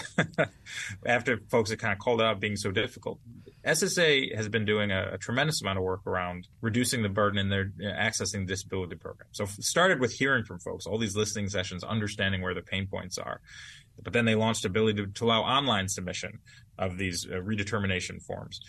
After 1.07 1.39
folks 1.49 1.71
had 1.71 1.79
kind 1.79 1.93
of 1.93 1.97
called 1.97 2.21
out 2.21 2.39
being 2.39 2.57
so 2.57 2.69
difficult. 2.69 3.21
SSA 3.65 4.35
has 4.35 4.47
been 4.49 4.65
doing 4.65 4.91
a, 4.91 5.13
a, 5.13 5.17
tremendous 5.17 5.63
amount 5.63 5.79
of 5.79 5.83
work 5.83 6.05
around 6.05 6.47
reducing 6.61 7.01
the 7.01 7.09
burden 7.09 7.39
in 7.39 7.49
their 7.49 7.71
you 7.79 7.87
know, 7.87 7.95
accessing 7.95 8.41
the 8.41 8.45
disability 8.45 8.95
program. 8.95 9.29
So 9.31 9.45
started 9.45 9.99
with 9.99 10.13
hearing 10.13 10.43
from 10.43 10.59
folks, 10.59 10.85
all 10.85 10.99
these 10.99 11.15
listening 11.15 11.49
sessions, 11.49 11.83
understanding 11.83 12.43
where 12.43 12.53
the 12.53 12.61
pain 12.61 12.85
points 12.85 13.17
are. 13.17 13.41
But 14.03 14.13
then 14.13 14.25
they 14.25 14.35
launched 14.35 14.63
ability 14.65 15.03
to, 15.03 15.07
to 15.07 15.25
allow 15.25 15.41
online 15.41 15.87
submission 15.87 16.39
of 16.77 16.99
these 16.99 17.25
uh, 17.25 17.37
redetermination 17.37 18.21
forms. 18.21 18.59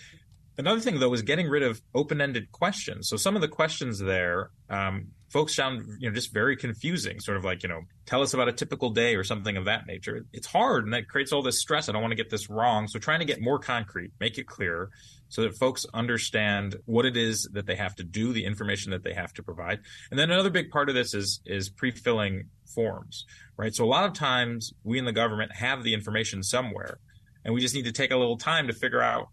Another 0.56 0.80
thing, 0.80 1.00
though, 1.00 1.08
was 1.08 1.22
getting 1.22 1.48
rid 1.48 1.62
of 1.62 1.82
open-ended 1.94 2.52
questions. 2.52 3.08
So 3.08 3.16
some 3.16 3.34
of 3.34 3.42
the 3.42 3.48
questions 3.48 3.98
there, 3.98 4.50
um, 4.70 5.08
folks 5.28 5.54
found, 5.54 5.84
you 5.98 6.08
know, 6.08 6.14
just 6.14 6.32
very 6.32 6.56
confusing. 6.56 7.18
Sort 7.18 7.36
of 7.36 7.44
like, 7.44 7.64
you 7.64 7.68
know, 7.68 7.80
tell 8.06 8.22
us 8.22 8.34
about 8.34 8.48
a 8.48 8.52
typical 8.52 8.90
day 8.90 9.16
or 9.16 9.24
something 9.24 9.56
of 9.56 9.64
that 9.64 9.86
nature. 9.86 10.24
It's 10.32 10.46
hard, 10.46 10.84
and 10.84 10.94
that 10.94 11.08
creates 11.08 11.32
all 11.32 11.42
this 11.42 11.60
stress. 11.60 11.88
I 11.88 11.92
don't 11.92 12.02
want 12.02 12.12
to 12.12 12.16
get 12.16 12.30
this 12.30 12.48
wrong. 12.48 12.86
So 12.86 13.00
trying 13.00 13.18
to 13.18 13.24
get 13.24 13.40
more 13.40 13.58
concrete, 13.58 14.12
make 14.20 14.38
it 14.38 14.46
clear, 14.46 14.90
so 15.28 15.42
that 15.42 15.56
folks 15.56 15.84
understand 15.92 16.76
what 16.84 17.04
it 17.04 17.16
is 17.16 17.48
that 17.52 17.66
they 17.66 17.74
have 17.74 17.96
to 17.96 18.04
do, 18.04 18.32
the 18.32 18.44
information 18.44 18.92
that 18.92 19.02
they 19.02 19.14
have 19.14 19.32
to 19.34 19.42
provide. 19.42 19.80
And 20.10 20.20
then 20.20 20.30
another 20.30 20.50
big 20.50 20.70
part 20.70 20.88
of 20.88 20.94
this 20.94 21.14
is 21.14 21.40
is 21.44 21.68
pre-filling 21.68 22.44
forms, 22.72 23.24
right? 23.56 23.74
So 23.74 23.84
a 23.84 23.86
lot 23.86 24.04
of 24.04 24.12
times 24.12 24.72
we 24.84 25.00
in 25.00 25.04
the 25.04 25.12
government 25.12 25.50
have 25.56 25.82
the 25.82 25.94
information 25.94 26.44
somewhere, 26.44 26.98
and 27.44 27.52
we 27.52 27.60
just 27.60 27.74
need 27.74 27.86
to 27.86 27.92
take 27.92 28.12
a 28.12 28.16
little 28.16 28.38
time 28.38 28.68
to 28.68 28.72
figure 28.72 29.02
out 29.02 29.28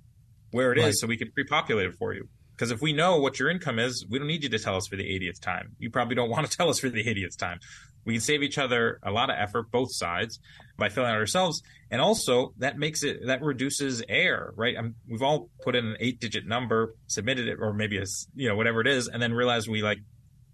where 0.51 0.71
it 0.71 0.79
right. 0.79 0.89
is, 0.89 0.99
so 0.99 1.07
we 1.07 1.17
can 1.17 1.31
pre-populate 1.31 1.87
it 1.87 1.95
for 1.95 2.13
you. 2.13 2.27
Because 2.61 2.71
if 2.71 2.81
we 2.81 2.93
know 2.93 3.17
what 3.17 3.39
your 3.39 3.49
income 3.49 3.79
is, 3.79 4.05
we 4.07 4.19
don't 4.19 4.27
need 4.27 4.43
you 4.43 4.49
to 4.49 4.59
tell 4.59 4.75
us 4.75 4.85
for 4.85 4.95
the 4.95 5.03
80th 5.03 5.39
time. 5.39 5.75
You 5.79 5.89
probably 5.89 6.15
don't 6.15 6.29
want 6.35 6.49
to 6.49 6.55
tell 6.55 6.69
us 6.69 6.79
for 6.79 6.89
the 6.89 7.03
80th 7.03 7.37
time. 7.37 7.59
We 8.05 8.13
can 8.13 8.21
save 8.21 8.43
each 8.43 8.57
other 8.57 8.99
a 9.03 9.11
lot 9.11 9.29
of 9.29 9.35
effort, 9.37 9.71
both 9.71 9.93
sides, 9.93 10.39
by 10.77 10.89
filling 10.89 11.11
out 11.11 11.17
ourselves. 11.17 11.61
And 11.89 12.01
also, 12.01 12.53
that 12.57 12.77
makes 12.77 13.03
it, 13.03 13.25
that 13.27 13.41
reduces 13.41 14.03
error, 14.07 14.53
right? 14.55 14.75
I'm, 14.77 14.95
we've 15.07 15.21
all 15.21 15.49
put 15.63 15.75
in 15.75 15.85
an 15.85 15.97
eight 15.99 16.19
digit 16.19 16.47
number, 16.47 16.95
submitted 17.07 17.47
it, 17.47 17.57
or 17.59 17.73
maybe 17.73 17.97
a, 17.97 18.05
you 18.35 18.47
know, 18.47 18.55
whatever 18.55 18.81
it 18.81 18.87
is, 18.87 19.07
and 19.07 19.21
then 19.21 19.33
realized 19.33 19.67
we 19.67 19.81
like 19.81 19.99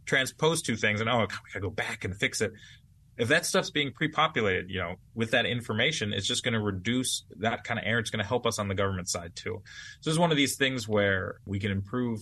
transpose 0.06 0.62
two 0.62 0.76
things 0.76 1.02
and, 1.02 1.10
oh, 1.10 1.20
we 1.20 1.28
gotta 1.54 1.62
go 1.62 1.70
back 1.70 2.06
and 2.06 2.16
fix 2.16 2.42
it 2.42 2.52
if 3.18 3.28
that 3.30 3.46
stuff's 3.46 3.72
being 3.72 3.92
pre-populated, 3.92 4.70
you 4.70 4.80
know, 4.80 4.96
with 5.16 5.32
that 5.32 5.46
information, 5.46 6.14
it's 6.14 6.28
just 6.28 6.44
going 6.44 6.54
to 6.54 6.60
reduce 6.60 7.24
that 7.38 7.64
kind 7.64 7.80
of 7.80 7.86
error. 7.86 8.00
It's 8.00 8.10
going 8.10 8.24
to 8.24 8.28
help 8.28 8.46
us 8.46 8.60
on 8.60 8.68
the 8.68 8.76
government 8.76 9.10
side 9.10 9.36
too. 9.36 9.62
So 10.02 10.10
it's 10.10 10.20
one 10.20 10.32
of 10.32 10.38
these 10.38 10.56
things 10.56 10.88
where 10.88 11.40
we 11.46 11.60
can 11.60 11.72
improve 11.72 12.22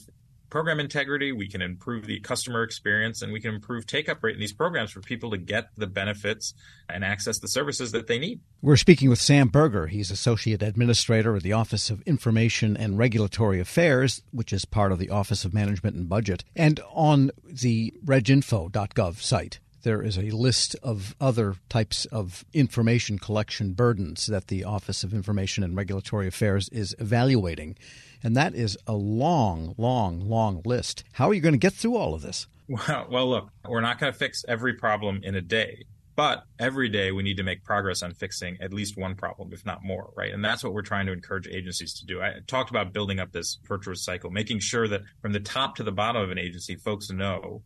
program 0.50 0.80
integrity, 0.80 1.34
we 1.34 1.50
can 1.50 1.62
improve 1.62 2.06
the 2.06 2.20
customer 2.22 2.64
experience, 2.64 3.22
and 3.22 3.34
we 3.34 3.42
can 3.42 3.54
improve 3.54 3.86
take 3.86 4.08
up 4.08 4.24
rate 4.24 4.36
in 4.36 4.40
these 4.40 4.54
programs 4.54 4.92
for 4.92 5.02
people 5.02 5.32
to 5.32 5.38
get 5.38 5.70
the 5.76 5.88
benefits 5.88 6.54
and 6.88 7.04
access 7.04 7.40
the 7.40 7.48
services 7.48 7.92
that 7.92 8.08
they 8.08 8.18
need. 8.18 8.40
We're 8.62 8.78
speaking 8.78 9.10
with 9.10 9.20
Sam 9.20 9.50
Berger. 9.50 9.88
He's 9.88 10.12
Associate 10.12 10.62
Administrator 10.62 11.36
of 11.36 11.44
the 11.44 11.52
Office 11.52 11.90
of 11.90 12.02
Information 12.04 12.78
and 12.78 12.98
Regulatory 12.98 13.60
Affairs, 13.60 14.22
which 14.32 14.54
is 14.54 14.64
part 14.64 14.94
of 14.94 15.00
the 15.00 15.10
Office 15.10 15.44
of 15.44 15.54
Management 15.54 15.98
and 15.98 16.08
Budget, 16.08 16.46
and 16.56 16.80
on 16.94 17.32
the 17.44 17.94
reginfo.gov 18.06 19.22
site 19.22 19.60
there 19.86 20.02
is 20.02 20.18
a 20.18 20.32
list 20.32 20.76
of 20.84 21.16
other 21.22 21.56
types 21.70 22.06
of 22.08 22.44
information 22.54 23.18
collection 23.18 23.72
burdens 23.72 24.26
that 24.26 24.48
the 24.48 24.66
Office 24.66 25.04
of 25.04 25.14
Information 25.14 25.64
and 25.64 25.78
Regulatory 25.78 26.28
Affairs 26.28 26.68
is 26.70 26.94
evaluating. 27.00 27.78
And 28.22 28.36
that 28.36 28.56
is 28.56 28.78
a 28.88 28.94
long, 28.94 29.76
long, 29.78 30.28
long 30.28 30.62
list. 30.66 31.04
How 31.14 31.30
are 31.30 31.34
you 31.34 31.40
going 31.40 31.54
to 31.54 31.60
get 31.60 31.74
through 31.74 31.96
all 31.96 32.14
of 32.16 32.24
this? 32.24 32.48
Well, 32.68 33.08
well 33.10 33.30
look, 33.30 33.50
we're 33.70 33.82
not 33.82 34.00
going 34.00 34.12
to 34.12 34.18
fix 34.18 34.44
every 34.48 34.74
problem 34.74 35.22
in 35.24 35.36
a 35.36 35.42
day. 35.42 35.86
But 36.16 36.46
every 36.58 36.90
day 36.90 37.12
we 37.12 37.24
need 37.24 37.38
to 37.38 37.44
make 37.44 37.64
progress 37.64 38.02
on 38.02 38.14
fixing 38.14 38.58
at 38.62 38.74
least 38.74 38.98
one 38.98 39.16
problem, 39.16 39.52
if 39.52 39.66
not 39.66 39.84
more, 39.84 40.12
right? 40.16 40.34
And 40.34 40.44
that's 40.44 40.64
what 40.64 40.74
we're 40.74 40.82
trying 40.82 41.06
to 41.08 41.12
encourage 41.12 41.48
agencies 41.48 41.94
to 42.00 42.06
do. 42.06 42.22
I 42.22 42.36
talked 42.48 42.70
about 42.70 42.94
building 42.94 43.20
up 43.20 43.34
this 43.34 43.60
virtuous 43.68 44.04
cycle, 44.04 44.32
making 44.32 44.60
sure 44.60 44.88
that 44.88 45.02
from 45.22 45.34
the 45.34 45.42
top 45.42 45.76
to 45.76 45.84
the 45.84 45.92
bottom 45.92 46.22
of 46.22 46.32
an 46.32 46.40
agency, 46.40 46.76
folks 46.76 47.12
know 47.12 47.62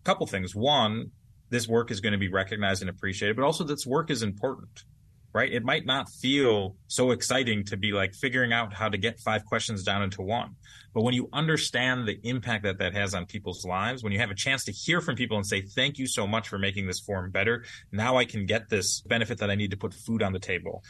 a 0.00 0.04
couple 0.04 0.26
things. 0.26 0.54
One, 0.54 1.12
this 1.52 1.68
work 1.68 1.90
is 1.90 2.00
going 2.00 2.12
to 2.12 2.18
be 2.18 2.30
recognized 2.30 2.80
and 2.80 2.88
appreciated, 2.88 3.36
but 3.36 3.44
also 3.44 3.62
this 3.62 3.86
work 3.86 4.10
is 4.10 4.22
important, 4.22 4.84
right? 5.34 5.52
It 5.52 5.62
might 5.62 5.84
not 5.84 6.08
feel 6.08 6.76
so 6.88 7.10
exciting 7.10 7.64
to 7.66 7.76
be 7.76 7.92
like 7.92 8.14
figuring 8.14 8.54
out 8.54 8.72
how 8.72 8.88
to 8.88 8.96
get 8.96 9.20
five 9.20 9.44
questions 9.44 9.84
down 9.84 10.02
into 10.02 10.22
one. 10.22 10.56
But 10.94 11.02
when 11.02 11.12
you 11.12 11.28
understand 11.30 12.08
the 12.08 12.18
impact 12.26 12.64
that 12.64 12.78
that 12.78 12.94
has 12.94 13.14
on 13.14 13.26
people's 13.26 13.66
lives, 13.66 14.02
when 14.02 14.12
you 14.12 14.18
have 14.18 14.30
a 14.30 14.34
chance 14.34 14.64
to 14.64 14.72
hear 14.72 15.02
from 15.02 15.14
people 15.14 15.36
and 15.36 15.46
say, 15.46 15.60
thank 15.60 15.98
you 15.98 16.06
so 16.06 16.26
much 16.26 16.48
for 16.48 16.58
making 16.58 16.86
this 16.86 17.00
form 17.00 17.30
better. 17.30 17.64
Now 17.92 18.16
I 18.16 18.24
can 18.24 18.46
get 18.46 18.70
this 18.70 19.02
benefit 19.02 19.38
that 19.38 19.50
I 19.50 19.54
need 19.54 19.72
to 19.72 19.76
put 19.76 19.92
food 19.92 20.22
on 20.22 20.32
the 20.32 20.40
table 20.40 20.82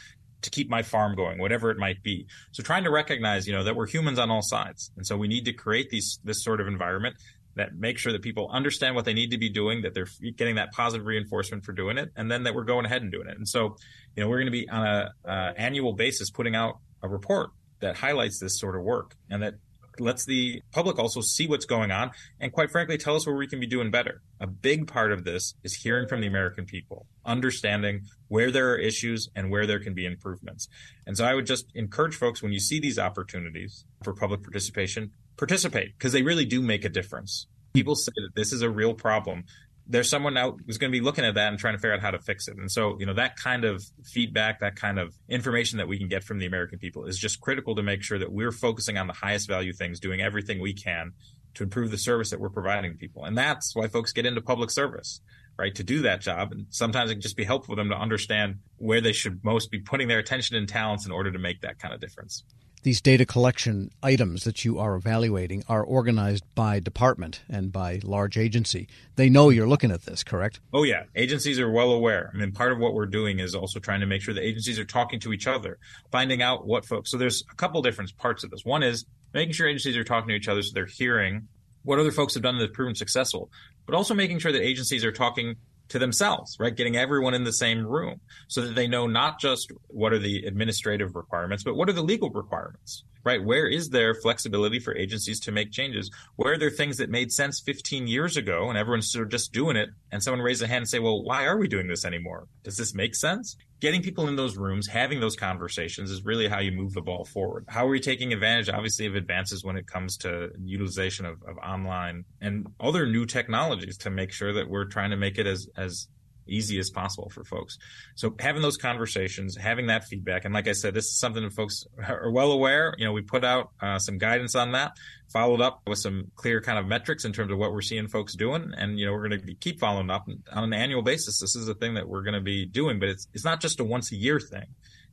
to 0.43 0.49
keep 0.49 0.69
my 0.69 0.81
farm 0.81 1.15
going, 1.15 1.39
whatever 1.39 1.71
it 1.71 1.77
might 1.77 2.01
be. 2.03 2.27
So 2.51 2.63
trying 2.63 2.85
to 2.85 2.91
recognize, 2.91 3.47
you 3.47 3.53
know, 3.53 3.65
that 3.65 3.75
we're 3.75 3.87
humans 3.87 4.19
on 4.19 4.29
all 4.29 4.41
sides. 4.41 4.91
And 4.95 5.05
so 5.05 5.17
we 5.17 5.27
need 5.27 5.45
to 5.45 5.53
create 5.53 5.89
these, 5.89 6.19
this 6.23 6.41
sort 6.41 6.61
of 6.61 6.67
environment 6.67 7.15
that 7.55 7.75
make 7.75 7.97
sure 7.97 8.11
that 8.11 8.21
people 8.21 8.49
understand 8.51 8.95
what 8.95 9.05
they 9.05 9.13
need 9.13 9.31
to 9.31 9.37
be 9.37 9.49
doing, 9.49 9.81
that 9.81 9.93
they're 9.93 10.07
getting 10.37 10.55
that 10.55 10.71
positive 10.71 11.05
reinforcement 11.05 11.63
for 11.63 11.71
doing 11.71 11.97
it, 11.97 12.09
and 12.15 12.29
then 12.31 12.43
that 12.43 12.55
we're 12.55 12.63
going 12.63 12.85
ahead 12.85 13.01
and 13.01 13.11
doing 13.11 13.27
it. 13.27 13.37
And 13.37 13.47
so, 13.47 13.75
you 14.15 14.23
know, 14.23 14.29
we're 14.29 14.39
going 14.39 14.47
to 14.47 14.51
be 14.51 14.67
on 14.69 14.85
a 14.85 15.13
uh, 15.27 15.53
annual 15.57 15.93
basis 15.93 16.29
putting 16.31 16.55
out 16.55 16.79
a 17.01 17.09
report 17.09 17.51
that 17.79 17.97
highlights 17.97 18.39
this 18.39 18.59
sort 18.59 18.75
of 18.75 18.83
work 18.83 19.15
and 19.29 19.43
that 19.43 19.55
lets 19.99 20.25
the 20.25 20.61
public 20.71 20.97
also 20.97 21.21
see 21.21 21.47
what's 21.47 21.65
going 21.65 21.91
on 21.91 22.11
and 22.39 22.51
quite 22.51 22.71
frankly 22.71 22.97
tell 22.97 23.15
us 23.15 23.27
where 23.27 23.35
we 23.35 23.47
can 23.47 23.59
be 23.59 23.67
doing 23.67 23.91
better. 23.91 24.21
A 24.39 24.47
big 24.47 24.87
part 24.87 25.11
of 25.11 25.23
this 25.23 25.53
is 25.63 25.75
hearing 25.75 26.07
from 26.07 26.21
the 26.21 26.27
American 26.27 26.65
people, 26.65 27.05
understanding 27.25 28.01
where 28.27 28.51
there 28.51 28.71
are 28.71 28.77
issues 28.77 29.29
and 29.35 29.51
where 29.51 29.67
there 29.67 29.79
can 29.79 29.93
be 29.93 30.05
improvements. 30.05 30.67
And 31.05 31.15
so 31.15 31.25
I 31.25 31.33
would 31.35 31.45
just 31.45 31.65
encourage 31.75 32.15
folks 32.15 32.41
when 32.41 32.51
you 32.51 32.59
see 32.59 32.79
these 32.79 32.97
opportunities 32.97 33.85
for 34.03 34.13
public 34.13 34.41
participation, 34.41 35.11
participate 35.37 35.93
because 35.97 36.13
they 36.13 36.21
really 36.21 36.45
do 36.45 36.61
make 36.61 36.85
a 36.85 36.89
difference. 36.89 37.47
People 37.73 37.95
say 37.95 38.11
that 38.15 38.35
this 38.35 38.53
is 38.53 38.61
a 38.61 38.69
real 38.69 38.93
problem. 38.93 39.45
There's 39.85 40.09
someone 40.09 40.37
out 40.37 40.59
who's 40.65 40.77
going 40.77 40.91
to 40.91 40.97
be 40.97 41.03
looking 41.03 41.25
at 41.25 41.35
that 41.35 41.49
and 41.49 41.59
trying 41.59 41.73
to 41.73 41.77
figure 41.77 41.93
out 41.93 42.01
how 42.01 42.11
to 42.11 42.19
fix 42.19 42.47
it. 42.47 42.55
And 42.57 42.71
so, 42.71 42.97
you 42.99 43.05
know, 43.05 43.15
that 43.15 43.35
kind 43.35 43.65
of 43.65 43.83
feedback, 44.05 44.61
that 44.61 44.75
kind 44.75 44.97
of 44.97 45.13
information 45.27 45.77
that 45.79 45.87
we 45.87 45.97
can 45.97 46.07
get 46.07 46.23
from 46.23 46.39
the 46.39 46.45
American 46.45 46.79
people 46.79 47.05
is 47.05 47.17
just 47.17 47.41
critical 47.41 47.75
to 47.75 47.83
make 47.83 48.01
sure 48.01 48.17
that 48.17 48.31
we're 48.31 48.53
focusing 48.53 48.97
on 48.97 49.07
the 49.07 49.13
highest 49.13 49.47
value 49.49 49.73
things, 49.73 49.99
doing 49.99 50.21
everything 50.21 50.61
we 50.61 50.73
can 50.73 51.11
to 51.55 51.63
improve 51.63 51.91
the 51.91 51.97
service 51.97 52.29
that 52.29 52.39
we're 52.39 52.49
providing 52.49 52.95
people. 52.95 53.25
And 53.25 53.37
that's 53.37 53.75
why 53.75 53.87
folks 53.87 54.13
get 54.13 54.25
into 54.25 54.41
public 54.41 54.71
service, 54.71 55.19
right? 55.57 55.75
To 55.75 55.83
do 55.83 56.03
that 56.03 56.21
job. 56.21 56.53
And 56.53 56.67
sometimes 56.69 57.11
it 57.11 57.15
can 57.15 57.21
just 57.21 57.35
be 57.35 57.43
helpful 57.43 57.75
for 57.75 57.81
them 57.81 57.89
to 57.89 57.97
understand 57.97 58.59
where 58.77 59.01
they 59.01 59.13
should 59.13 59.43
most 59.43 59.69
be 59.69 59.79
putting 59.79 60.07
their 60.07 60.19
attention 60.19 60.55
and 60.55 60.67
talents 60.67 61.05
in 61.05 61.11
order 61.11 61.31
to 61.31 61.39
make 61.39 61.61
that 61.61 61.79
kind 61.79 61.93
of 61.93 61.99
difference 61.99 62.43
these 62.83 63.01
data 63.01 63.25
collection 63.25 63.91
items 64.01 64.43
that 64.43 64.63
you 64.63 64.77
are 64.77 64.95
evaluating 64.95 65.63
are 65.67 65.83
organized 65.83 66.43
by 66.53 66.79
department 66.79 67.41
and 67.49 67.71
by 67.71 67.99
large 68.03 68.37
agency. 68.37 68.87
They 69.15 69.29
know 69.29 69.49
you're 69.49 69.67
looking 69.67 69.91
at 69.91 70.03
this, 70.03 70.23
correct? 70.23 70.59
Oh, 70.73 70.83
yeah. 70.83 71.03
Agencies 71.15 71.59
are 71.59 71.71
well 71.71 71.91
aware. 71.91 72.29
I 72.33 72.37
mean, 72.37 72.51
part 72.51 72.71
of 72.71 72.79
what 72.79 72.93
we're 72.93 73.05
doing 73.05 73.39
is 73.39 73.55
also 73.55 73.79
trying 73.79 74.01
to 74.01 74.05
make 74.05 74.21
sure 74.21 74.33
the 74.33 74.45
agencies 74.45 74.79
are 74.79 74.85
talking 74.85 75.19
to 75.21 75.33
each 75.33 75.47
other, 75.47 75.77
finding 76.11 76.41
out 76.41 76.67
what 76.67 76.85
folks. 76.85 77.09
So 77.09 77.17
there's 77.17 77.43
a 77.51 77.55
couple 77.55 77.81
different 77.81 78.15
parts 78.17 78.43
of 78.43 78.51
this. 78.51 78.65
One 78.65 78.83
is 78.83 79.05
making 79.33 79.53
sure 79.53 79.67
agencies 79.67 79.97
are 79.97 80.03
talking 80.03 80.29
to 80.29 80.35
each 80.35 80.47
other 80.47 80.61
so 80.61 80.71
they're 80.73 80.85
hearing 80.85 81.47
what 81.83 81.99
other 81.99 82.11
folks 82.11 82.33
have 82.33 82.43
done 82.43 82.57
that's 82.59 82.71
proven 82.73 82.95
successful, 82.95 83.49
but 83.85 83.95
also 83.95 84.13
making 84.13 84.39
sure 84.39 84.51
that 84.51 84.61
agencies 84.61 85.03
are 85.03 85.11
talking 85.11 85.55
to 85.89 85.99
themselves, 85.99 86.57
right? 86.59 86.75
Getting 86.75 86.95
everyone 86.95 87.33
in 87.33 87.43
the 87.43 87.53
same 87.53 87.85
room 87.85 88.19
so 88.47 88.61
that 88.61 88.75
they 88.75 88.87
know 88.87 89.07
not 89.07 89.39
just 89.39 89.71
what 89.87 90.13
are 90.13 90.19
the 90.19 90.45
administrative 90.45 91.15
requirements, 91.15 91.63
but 91.63 91.75
what 91.75 91.89
are 91.89 91.93
the 91.93 92.01
legal 92.01 92.29
requirements, 92.29 93.03
right? 93.23 93.43
Where 93.43 93.67
is 93.67 93.89
there 93.89 94.15
flexibility 94.15 94.79
for 94.79 94.95
agencies 94.95 95.39
to 95.41 95.51
make 95.51 95.71
changes? 95.71 96.09
Where 96.35 96.53
are 96.53 96.57
there 96.57 96.69
things 96.69 96.97
that 96.97 97.09
made 97.09 97.31
sense 97.31 97.59
15 97.59 98.07
years 98.07 98.37
ago 98.37 98.69
and 98.69 98.77
everyone's 98.77 99.11
sort 99.11 99.25
of 99.25 99.31
just 99.31 99.51
doing 99.53 99.75
it 99.75 99.89
and 100.11 100.23
someone 100.23 100.41
raise 100.41 100.61
a 100.61 100.67
hand 100.67 100.83
and 100.83 100.89
say, 100.89 100.99
well, 100.99 101.23
why 101.23 101.45
are 101.45 101.57
we 101.57 101.67
doing 101.67 101.87
this 101.87 102.05
anymore? 102.05 102.47
Does 102.63 102.77
this 102.77 102.95
make 102.95 103.15
sense? 103.15 103.55
Getting 103.83 104.01
people 104.01 104.29
in 104.29 104.37
those 104.37 104.55
rooms, 104.55 104.87
having 104.87 105.19
those 105.19 105.35
conversations 105.35 106.09
is 106.09 106.23
really 106.23 106.47
how 106.47 106.59
you 106.59 106.71
move 106.71 106.93
the 106.93 107.01
ball 107.01 107.25
forward. 107.25 107.65
How 107.67 107.85
are 107.85 107.89
we 107.89 107.99
taking 107.99 108.31
advantage, 108.31 108.69
obviously, 108.69 109.07
of 109.07 109.15
advances 109.15 109.65
when 109.65 109.75
it 109.75 109.87
comes 109.87 110.15
to 110.19 110.51
utilization 110.63 111.25
of, 111.25 111.43
of 111.45 111.57
online 111.57 112.23
and 112.39 112.65
other 112.79 113.05
new 113.05 113.25
technologies 113.25 113.97
to 113.97 114.09
make 114.09 114.31
sure 114.31 114.53
that 114.53 114.69
we're 114.69 114.85
trying 114.85 115.09
to 115.09 115.17
make 115.17 115.37
it 115.37 115.45
as, 115.45 115.67
as 115.75 116.07
easy 116.47 116.79
as 116.79 116.89
possible 116.89 117.29
for 117.29 117.43
folks. 117.43 117.77
So 118.15 118.35
having 118.39 118.61
those 118.61 118.77
conversations, 118.77 119.57
having 119.57 119.87
that 119.87 120.05
feedback, 120.05 120.45
and 120.45 120.53
like 120.53 120.67
I 120.67 120.73
said, 120.73 120.93
this 120.93 121.05
is 121.05 121.17
something 121.17 121.43
that 121.43 121.53
folks 121.53 121.85
are 122.07 122.31
well 122.31 122.51
aware. 122.51 122.93
You 122.97 123.05
know, 123.05 123.13
we 123.13 123.21
put 123.21 123.43
out 123.43 123.71
uh, 123.81 123.99
some 123.99 124.17
guidance 124.17 124.55
on 124.55 124.71
that, 124.73 124.93
followed 125.31 125.61
up 125.61 125.81
with 125.87 125.99
some 125.99 126.31
clear 126.35 126.61
kind 126.61 126.77
of 126.77 126.85
metrics 126.85 127.25
in 127.25 127.33
terms 127.33 127.51
of 127.51 127.57
what 127.57 127.73
we're 127.73 127.81
seeing 127.81 128.07
folks 128.07 128.35
doing, 128.35 128.73
and 128.77 128.99
you 128.99 129.05
know, 129.05 129.13
we're 129.13 129.27
going 129.27 129.41
to 129.41 129.55
keep 129.55 129.79
following 129.79 130.09
up 130.09 130.27
on 130.51 130.63
an 130.63 130.73
annual 130.73 131.01
basis. 131.01 131.39
This 131.39 131.55
is 131.55 131.67
a 131.67 131.73
thing 131.73 131.95
that 131.95 132.07
we're 132.07 132.23
going 132.23 132.33
to 132.35 132.41
be 132.41 132.65
doing, 132.65 132.99
but 132.99 133.09
it's 133.09 133.27
it's 133.33 133.45
not 133.45 133.61
just 133.61 133.79
a 133.79 133.83
once 133.83 134.11
a 134.11 134.15
year 134.15 134.39
thing. 134.39 134.65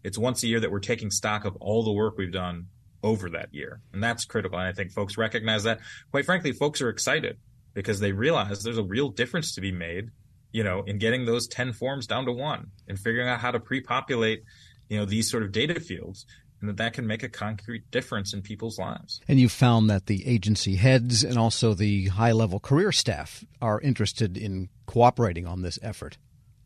It's 0.02 0.16
once 0.16 0.42
a 0.42 0.46
year 0.46 0.60
that 0.60 0.70
we're 0.70 0.80
taking 0.80 1.10
stock 1.10 1.44
of 1.44 1.56
all 1.56 1.84
the 1.84 1.92
work 1.92 2.16
we've 2.16 2.32
done 2.32 2.66
over 3.02 3.30
that 3.30 3.52
year, 3.52 3.80
and 3.92 4.02
that's 4.02 4.25
critical. 4.25 4.58
And 4.58 4.68
I 4.68 4.72
think 4.72 4.92
folks 4.92 5.16
recognize 5.16 5.64
that. 5.64 5.80
Quite 6.10 6.26
frankly, 6.26 6.52
folks 6.52 6.80
are 6.80 6.88
excited 6.88 7.38
because 7.75 8.00
they 8.00 8.12
realize 8.12 8.62
there's 8.62 8.78
a 8.78 8.82
real 8.82 9.10
difference 9.10 9.54
to 9.54 9.60
be 9.60 9.72
made 9.72 10.10
you 10.52 10.64
know, 10.64 10.83
in 10.83 10.99
getting 10.99 11.26
those 11.26 11.47
10 11.49 11.73
forms 11.73 12.07
down 12.07 12.26
to 12.26 12.33
one 12.33 12.71
and 12.88 12.99
figuring 12.99 13.28
out 13.28 13.40
how 13.40 13.50
to 13.50 13.61
pre-populate, 13.61 14.42
you 14.88 14.99
know, 14.99 15.04
these 15.04 15.30
sort 15.30 15.42
of 15.42 15.52
data 15.52 15.78
fields 15.80 16.26
and 16.61 16.69
that 16.69 16.76
that 16.76 16.92
can 16.92 17.07
make 17.07 17.23
a 17.23 17.28
concrete 17.28 17.90
difference 17.90 18.35
in 18.35 18.42
people's 18.42 18.78
lives. 18.78 19.21
And 19.28 19.40
you've 19.40 19.52
found 19.52 19.88
that 19.88 20.07
the 20.07 20.26
agency 20.26 20.76
heads 20.76 21.25
and 21.25 21.38
also 21.38 21.75
the 21.75 22.09
high 22.09 22.33
level 22.33 22.61
career 22.61 22.92
staff 22.92 23.45
are 23.62 23.80
interested 23.80 24.37
in 24.37 24.69
cooperating 24.87 25.47
on 25.47 25.62
this 25.62 25.78
effort. 25.83 26.19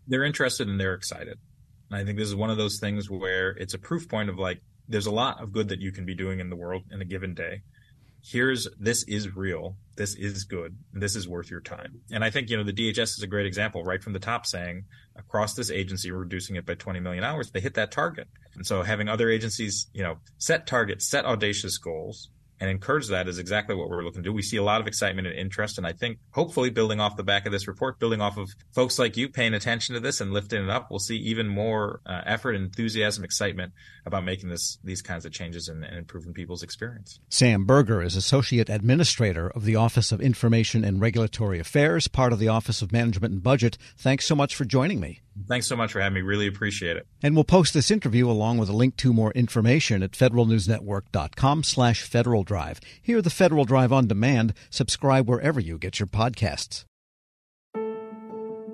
They're 0.06 0.24
interested 0.24 0.68
and 0.68 0.80
they're 0.80 0.94
excited. 0.94 1.38
And 1.90 2.00
I 2.00 2.04
think 2.04 2.18
this 2.18 2.28
is 2.28 2.34
one 2.34 2.50
of 2.50 2.56
those 2.56 2.78
things 2.80 3.08
where 3.08 3.50
it's 3.50 3.74
a 3.74 3.78
proof 3.78 4.08
point 4.08 4.28
of 4.28 4.38
like, 4.38 4.60
there's 4.88 5.06
a 5.06 5.12
lot 5.12 5.42
of 5.42 5.52
good 5.52 5.68
that 5.68 5.80
you 5.80 5.92
can 5.92 6.04
be 6.04 6.14
doing 6.14 6.40
in 6.40 6.50
the 6.50 6.56
world 6.56 6.82
in 6.90 7.00
a 7.00 7.04
given 7.04 7.34
day 7.34 7.62
here's 8.24 8.66
this 8.78 9.02
is 9.04 9.36
real 9.36 9.76
this 9.96 10.14
is 10.14 10.44
good 10.44 10.76
this 10.92 11.14
is 11.14 11.28
worth 11.28 11.50
your 11.50 11.60
time. 11.60 12.00
And 12.10 12.24
i 12.24 12.30
think 12.30 12.48
you 12.48 12.56
know 12.56 12.64
the 12.64 12.72
dhs 12.72 12.98
is 12.98 13.22
a 13.22 13.26
great 13.26 13.46
example 13.46 13.84
right 13.84 14.02
from 14.02 14.12
the 14.12 14.18
top 14.18 14.46
saying 14.46 14.84
across 15.16 15.54
this 15.54 15.70
agency 15.70 16.10
we're 16.10 16.18
reducing 16.18 16.56
it 16.56 16.66
by 16.66 16.74
20 16.74 17.00
million 17.00 17.22
hours. 17.22 17.50
They 17.50 17.60
hit 17.60 17.74
that 17.74 17.92
target. 17.92 18.28
And 18.54 18.66
so 18.66 18.82
having 18.82 19.08
other 19.08 19.28
agencies 19.28 19.88
you 19.92 20.02
know 20.02 20.18
set 20.38 20.66
targets 20.66 21.08
set 21.08 21.24
audacious 21.24 21.78
goals 21.78 22.30
and 22.60 22.70
encourage 22.70 23.08
that 23.08 23.28
is 23.28 23.38
exactly 23.38 23.74
what 23.74 23.88
we're 23.88 24.04
looking 24.04 24.22
to 24.22 24.28
do. 24.28 24.32
We 24.32 24.42
see 24.42 24.56
a 24.56 24.62
lot 24.62 24.80
of 24.80 24.86
excitement 24.86 25.26
and 25.26 25.36
interest, 25.36 25.78
and 25.78 25.86
I 25.86 25.92
think 25.92 26.18
hopefully 26.30 26.70
building 26.70 27.00
off 27.00 27.16
the 27.16 27.24
back 27.24 27.46
of 27.46 27.52
this 27.52 27.66
report, 27.66 27.98
building 27.98 28.20
off 28.20 28.36
of 28.36 28.50
folks 28.72 28.98
like 28.98 29.16
you 29.16 29.28
paying 29.28 29.54
attention 29.54 29.94
to 29.94 30.00
this 30.00 30.20
and 30.20 30.32
lifting 30.32 30.62
it 30.62 30.70
up, 30.70 30.90
we'll 30.90 30.98
see 30.98 31.16
even 31.16 31.48
more 31.48 32.00
uh, 32.06 32.22
effort, 32.26 32.54
enthusiasm, 32.54 33.24
excitement 33.24 33.72
about 34.06 34.24
making 34.24 34.48
this 34.48 34.78
these 34.84 35.02
kinds 35.02 35.24
of 35.24 35.32
changes 35.32 35.68
and, 35.68 35.84
and 35.84 35.96
improving 35.96 36.32
people's 36.32 36.62
experience. 36.62 37.20
Sam 37.28 37.64
Berger 37.64 38.02
is 38.02 38.16
associate 38.16 38.68
administrator 38.68 39.48
of 39.50 39.64
the 39.64 39.76
Office 39.76 40.12
of 40.12 40.20
Information 40.20 40.84
and 40.84 41.00
Regulatory 41.00 41.58
Affairs, 41.58 42.08
part 42.08 42.32
of 42.32 42.38
the 42.38 42.48
Office 42.48 42.82
of 42.82 42.92
Management 42.92 43.32
and 43.32 43.42
Budget. 43.42 43.78
Thanks 43.96 44.26
so 44.26 44.34
much 44.34 44.54
for 44.54 44.64
joining 44.64 45.00
me. 45.00 45.20
Thanks 45.48 45.66
so 45.66 45.76
much 45.76 45.92
for 45.92 46.00
having 46.00 46.14
me. 46.14 46.22
Really 46.22 46.46
appreciate 46.46 46.96
it. 46.96 47.06
And 47.22 47.34
we'll 47.34 47.44
post 47.44 47.74
this 47.74 47.90
interview 47.90 48.30
along 48.30 48.58
with 48.58 48.68
a 48.68 48.72
link 48.72 48.96
to 48.98 49.12
more 49.12 49.32
information 49.32 50.02
at 50.02 50.12
federalnewsnetwork.com 50.12 51.62
slash 51.64 52.02
Federal 52.02 52.44
Drive. 52.44 52.80
Hear 53.02 53.20
the 53.20 53.30
Federal 53.30 53.64
Drive 53.64 53.92
on 53.92 54.06
demand. 54.06 54.54
Subscribe 54.70 55.28
wherever 55.28 55.60
you 55.60 55.78
get 55.78 55.98
your 55.98 56.06
podcasts. 56.06 56.84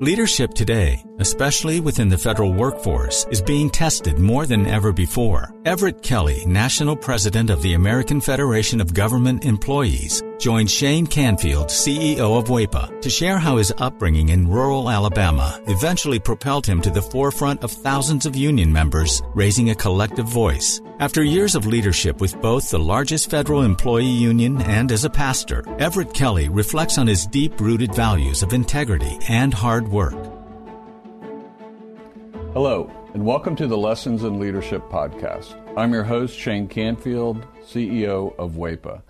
Leadership 0.00 0.54
today, 0.54 1.04
especially 1.18 1.78
within 1.78 2.08
the 2.08 2.16
federal 2.16 2.54
workforce, 2.54 3.26
is 3.30 3.42
being 3.42 3.68
tested 3.68 4.18
more 4.18 4.46
than 4.46 4.66
ever 4.66 4.94
before. 4.94 5.54
Everett 5.66 6.02
Kelly, 6.02 6.42
National 6.46 6.96
President 6.96 7.50
of 7.50 7.60
the 7.60 7.74
American 7.74 8.18
Federation 8.18 8.80
of 8.80 8.94
Government 8.94 9.44
Employees, 9.44 10.22
joined 10.40 10.70
Shane 10.70 11.06
Canfield, 11.06 11.68
CEO 11.68 12.38
of 12.38 12.48
WEPA, 12.48 13.02
to 13.02 13.10
share 13.10 13.38
how 13.38 13.58
his 13.58 13.72
upbringing 13.76 14.30
in 14.30 14.48
rural 14.48 14.88
Alabama 14.88 15.60
eventually 15.68 16.18
propelled 16.18 16.66
him 16.66 16.80
to 16.80 16.90
the 16.90 17.02
forefront 17.02 17.62
of 17.62 17.70
thousands 17.70 18.24
of 18.24 18.34
union 18.34 18.72
members, 18.72 19.22
raising 19.34 19.68
a 19.70 19.74
collective 19.74 20.26
voice. 20.26 20.80
After 20.98 21.22
years 21.22 21.54
of 21.54 21.66
leadership 21.66 22.20
with 22.20 22.40
both 22.40 22.70
the 22.70 22.78
largest 22.78 23.30
federal 23.30 23.62
employee 23.62 24.06
union 24.06 24.62
and 24.62 24.90
as 24.90 25.04
a 25.04 25.10
pastor, 25.10 25.62
Everett 25.78 26.14
Kelly 26.14 26.48
reflects 26.48 26.96
on 26.96 27.06
his 27.06 27.26
deep 27.26 27.60
rooted 27.60 27.94
values 27.94 28.42
of 28.42 28.54
integrity 28.54 29.18
and 29.28 29.52
hard 29.52 29.88
work. 29.88 30.16
Hello, 32.54 32.90
and 33.12 33.24
welcome 33.24 33.54
to 33.56 33.66
the 33.66 33.78
Lessons 33.78 34.24
in 34.24 34.40
Leadership 34.40 34.82
podcast. 34.90 35.54
I'm 35.76 35.92
your 35.92 36.04
host, 36.04 36.36
Shane 36.36 36.66
Canfield, 36.66 37.46
CEO 37.62 38.34
of 38.38 38.52
WEPA. 38.52 39.02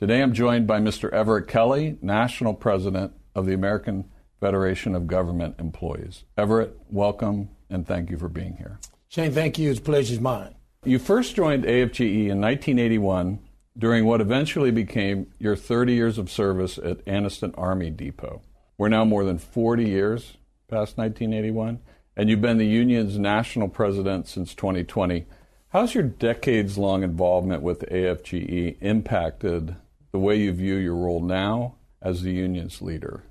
Today 0.00 0.22
I'm 0.22 0.32
joined 0.32 0.66
by 0.66 0.80
Mr. 0.80 1.12
Everett 1.12 1.46
Kelly, 1.46 1.98
National 2.00 2.54
President 2.54 3.12
of 3.34 3.44
the 3.44 3.52
American 3.52 4.06
Federation 4.40 4.94
of 4.94 5.06
Government 5.06 5.56
Employees. 5.58 6.24
Everett, 6.38 6.74
welcome 6.88 7.50
and 7.68 7.86
thank 7.86 8.08
you 8.08 8.16
for 8.16 8.30
being 8.30 8.56
here. 8.56 8.78
Shane, 9.08 9.30
thank 9.30 9.58
you. 9.58 9.70
It's 9.70 9.78
a 9.78 9.82
pleasure's 9.82 10.18
mine. 10.18 10.54
You 10.86 10.98
first 10.98 11.36
joined 11.36 11.64
AFGE 11.64 12.30
in 12.30 12.40
1981 12.40 13.40
during 13.76 14.06
what 14.06 14.22
eventually 14.22 14.70
became 14.70 15.26
your 15.38 15.54
30 15.54 15.92
years 15.92 16.16
of 16.16 16.30
service 16.30 16.78
at 16.78 17.04
Anniston 17.04 17.52
Army 17.58 17.90
Depot. 17.90 18.40
We're 18.78 18.88
now 18.88 19.04
more 19.04 19.24
than 19.24 19.36
40 19.36 19.84
years 19.84 20.38
past 20.66 20.96
1981, 20.96 21.78
and 22.16 22.30
you've 22.30 22.40
been 22.40 22.56
the 22.56 22.64
union's 22.64 23.18
national 23.18 23.68
president 23.68 24.28
since 24.28 24.54
2020. 24.54 25.26
How's 25.68 25.94
your 25.94 26.04
decades 26.04 26.78
long 26.78 27.02
involvement 27.02 27.62
with 27.62 27.84
AFGE 27.90 28.78
impacted 28.80 29.76
the 30.12 30.18
way 30.18 30.36
you 30.36 30.52
view 30.52 30.76
your 30.76 30.96
role 30.96 31.20
now 31.20 31.76
as 32.02 32.22
the 32.22 32.32
union's 32.32 32.82
leader? 32.82 33.24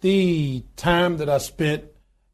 The 0.00 0.64
time 0.76 1.18
that 1.18 1.28
I 1.28 1.38
spent 1.38 1.84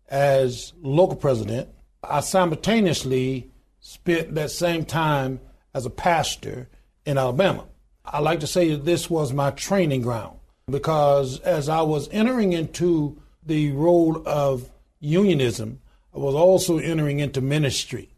as 0.09 0.73
local 0.81 1.17
president, 1.17 1.69
I 2.03 2.21
simultaneously 2.21 3.51
spent 3.81 4.35
that 4.35 4.51
same 4.51 4.85
time 4.85 5.41
as 5.75 5.87
a 5.87 5.91
pastor 5.91 6.69
in 7.05 7.19
Alabama. 7.19 7.67
I 8.05 8.21
like 8.21 8.41
to 8.41 8.47
say 8.47 8.71
that 8.71 8.85
this 8.85 9.11
was 9.11 9.33
my 9.33 9.51
training 9.51 10.03
ground 10.03 10.39
because 10.71 11.41
as 11.41 11.69
I 11.69 11.83
was 11.83 12.09
entering 12.11 12.53
into 12.53 13.21
the 13.45 13.73
role 13.73 14.23
of 14.27 14.71
unionism, 15.01 15.81
I 16.15 16.19
was 16.19 16.35
also 16.35 16.79
entering 16.79 17.21
into 17.21 17.41
ministry. 17.41 18.09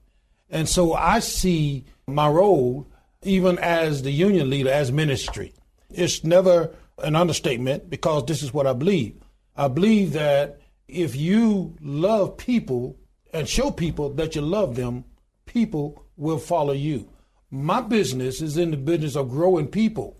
And 0.49 0.68
so 0.68 0.94
I 0.94 1.20
see 1.20 1.85
my 2.07 2.29
role 2.29 2.87
even 3.22 3.59
as 3.59 4.02
the 4.02 4.11
union 4.11 4.48
leader, 4.50 4.70
as 4.70 4.90
ministry. 4.90 5.52
It's 5.90 6.24
never 6.24 6.74
an 7.02 7.16
understatement 7.16 7.90
because 7.90 8.24
this 8.26 8.42
is 8.42 8.54
what 8.54 8.66
I 8.66 8.72
believe. 8.72 9.20
I 9.56 9.68
believe 9.68 10.12
that 10.12 10.61
if 10.88 11.16
you 11.16 11.76
love 11.80 12.37
people 12.37 12.96
and 13.33 13.48
show 13.48 13.70
people 13.70 14.11
that 14.14 14.35
you 14.35 14.42
love 14.42 14.76
them, 14.76 15.04
people 15.46 16.04
will 16.16 16.38
follow 16.38 16.72
you. 16.72 17.09
My 17.50 17.80
business 17.80 18.40
is 18.40 18.56
in 18.56 18.70
the 18.70 18.76
business 18.76 19.16
of 19.16 19.30
growing 19.30 19.68
people. 19.68 20.16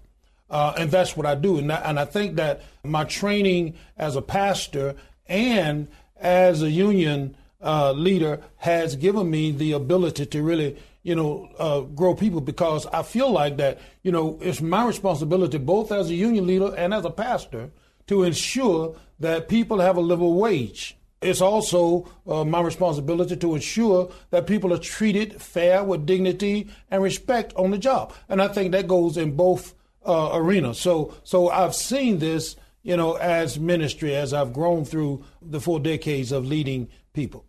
Uh, 0.49 0.75
and 0.77 0.91
that's 0.91 1.17
what 1.17 1.27
I 1.27 1.37
do. 1.37 1.59
And 1.59 1.73
I, 1.73 1.77
and 1.77 1.99
I 1.99 2.05
think 2.05 2.37
that 2.37 2.63
my 2.83 3.05
training 3.05 3.75
as 3.97 4.17
a 4.17 4.23
pastor 4.23 4.97
and 5.27 5.89
as 6.17 6.63
a 6.63 6.71
union 6.71 7.37
uh, 7.63 7.93
leader 7.93 8.43
has 8.57 8.97
given 8.97 9.31
me 9.31 9.53
the 9.53 9.73
ability 9.73 10.27
to 10.27 10.43
really 10.43 10.77
you 11.03 11.15
know, 11.15 11.49
uh, 11.59 11.81
grow 11.81 12.15
people 12.15 12.41
because 12.41 12.87
I 12.87 13.03
feel 13.03 13.31
like 13.31 13.57
that, 13.57 13.81
you 14.03 14.13
know, 14.13 14.39
it's 14.43 14.61
my 14.61 14.87
responsibility 14.87 15.59
both 15.59 15.93
as 15.93 16.11
a 16.11 16.15
union 16.15 16.47
leader 16.47 16.75
and 16.77 16.93
as 16.93 17.05
a 17.05 17.11
pastor 17.11 17.71
to 18.07 18.23
ensure 18.25 18.97
that 19.19 19.49
people 19.49 19.81
have 19.81 19.97
a 19.97 20.01
livable 20.01 20.35
wage. 20.35 20.97
It's 21.23 21.41
also 21.41 22.09
uh, 22.27 22.45
my 22.45 22.61
responsibility 22.63 23.37
to 23.37 23.55
ensure 23.55 24.11
that 24.31 24.47
people 24.47 24.73
are 24.73 24.79
treated 24.79 25.41
fair 25.41 25.85
with 25.85 26.07
dignity 26.07 26.69
and 26.91 27.03
respect 27.03 27.53
on 27.57 27.71
the 27.71 27.79
job. 27.79 28.15
And 28.29 28.41
I 28.41 28.49
think 28.49 28.73
that 28.73 28.89
goes 28.89 29.17
in 29.17 29.37
both 29.37 29.75
uh, 30.05 30.31
arenas. 30.33 30.79
So, 30.79 31.15
so 31.25 31.51
I've 31.51 31.75
seen 31.75 32.19
this, 32.19 32.57
you 32.83 32.97
know, 32.97 33.15
as 33.15 33.59
ministry 33.59 34.15
as 34.17 34.33
I've 34.33 34.55
grown 34.55 34.87
through 34.87 35.23
the 35.43 35.61
four 35.61 35.79
decades 35.79 36.33
of 36.33 36.47
leading 36.47 36.89
people. 37.13 37.45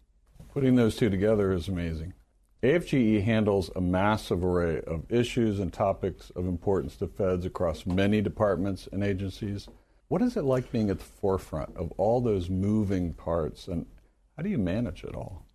Putting 0.54 0.76
those 0.76 0.98
two 0.98 1.10
together 1.10 1.54
is 1.54 1.70
amazing. 1.70 2.14
AFGE 2.64 3.24
handles 3.24 3.72
a 3.76 3.82
massive 3.82 4.44
array 4.44 4.82
of 4.86 5.12
issues 5.12 5.60
and 5.60 5.74
topics 5.74 6.30
of 6.36 6.46
importance 6.46 6.96
to 6.98 7.08
feds 7.08 7.44
across 7.44 7.88
many 7.88 8.22
departments 8.22 8.88
and 8.92 9.04
agencies. 9.04 9.68
What 10.10 10.22
is 10.22 10.38
it 10.38 10.44
like 10.44 10.72
being 10.72 10.92
at 10.92 11.00
the 11.00 11.04
forefront 11.06 11.76
of 11.76 11.92
all 11.98 12.22
those 12.22 12.52
moving 12.52 13.14
parts, 13.14 13.68
and 13.68 13.88
how 14.38 14.44
do 14.44 14.50
you 14.50 14.60
manage 14.60 15.04
it 15.04 15.16
all? 15.16 15.48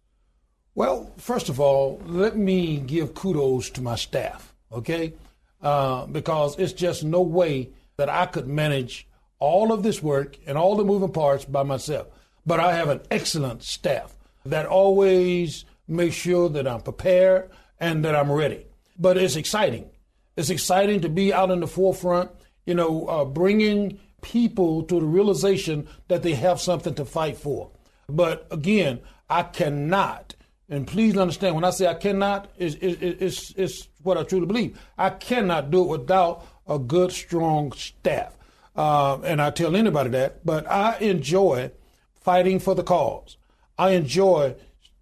Well, 0.75 1.13
first 1.17 1.49
of 1.49 1.61
all, 1.61 2.01
let 2.07 2.37
me 2.37 2.79
give 2.79 3.15
kudos 3.15 3.71
to 3.71 3.83
my 3.83 3.95
staff, 3.95 4.53
okay? 4.73 5.15
Uh, 5.63 6.07
because 6.07 6.59
it's 6.59 6.73
just 6.73 7.05
no 7.05 7.23
way 7.23 7.71
that 7.99 8.09
I 8.09 8.27
could 8.27 8.49
manage 8.49 9.07
all 9.39 9.73
of 9.73 9.85
this 9.85 10.03
work 10.03 10.39
and 10.45 10.59
all 10.59 10.75
the 10.75 10.85
moving 10.85 11.13
parts 11.13 11.45
by 11.45 11.63
myself. 11.63 12.09
But 12.45 12.59
I 12.59 12.75
have 12.75 12.89
an 12.89 13.03
excellent 13.13 13.63
staff 13.63 14.13
that 14.45 14.67
always 14.67 15.65
make 15.89 16.13
sure 16.13 16.49
that 16.49 16.67
I'm 16.67 16.81
prepared 16.81 17.51
and 17.79 18.05
that 18.05 18.15
I'm 18.15 18.31
ready. 18.31 18.67
But 18.99 19.17
it's 19.17 19.37
exciting. 19.37 19.91
It's 20.37 20.51
exciting 20.51 21.01
to 21.01 21.09
be 21.09 21.33
out 21.33 21.51
in 21.51 21.61
the 21.61 21.67
forefront, 21.67 22.31
you 22.65 22.75
know, 22.75 23.07
uh, 23.07 23.25
bringing 23.25 23.99
people 24.23 24.83
to 24.85 25.01
the 25.01 25.07
realization 25.07 25.89
that 26.09 26.23
they 26.23 26.35
have 26.35 26.61
something 26.61 26.95
to 26.95 27.05
fight 27.05 27.37
for. 27.37 27.71
But 28.09 28.47
again, 28.51 29.01
I 29.29 29.43
cannot, 29.43 30.35
and 30.69 30.87
please 30.87 31.17
understand 31.17 31.55
when 31.55 31.65
I 31.65 31.71
say 31.71 31.87
I 31.87 31.95
cannot, 31.95 32.51
it's, 32.59 32.77
it's, 32.81 33.53
it's 33.57 33.89
what 34.03 34.19
I 34.19 34.25
truly 34.25 34.47
believe. 34.47 34.79
I 34.99 35.11
cannot 35.11 35.71
do 35.71 35.83
it 35.83 36.01
without 36.01 36.47
a 36.69 36.79
good, 36.79 37.13
strong 37.13 37.73
staff. 37.73 38.37
Uh, 38.75 39.19
and 39.23 39.41
I 39.41 39.51
tell 39.51 39.75
anybody 39.75 40.11
that, 40.11 40.45
but 40.45 40.71
I 40.71 40.99
enjoy 40.99 41.71
fighting 42.21 42.59
for 42.59 42.75
the 42.75 42.83
cause. 42.83 43.37
I 43.79 43.91
enjoy 43.91 44.55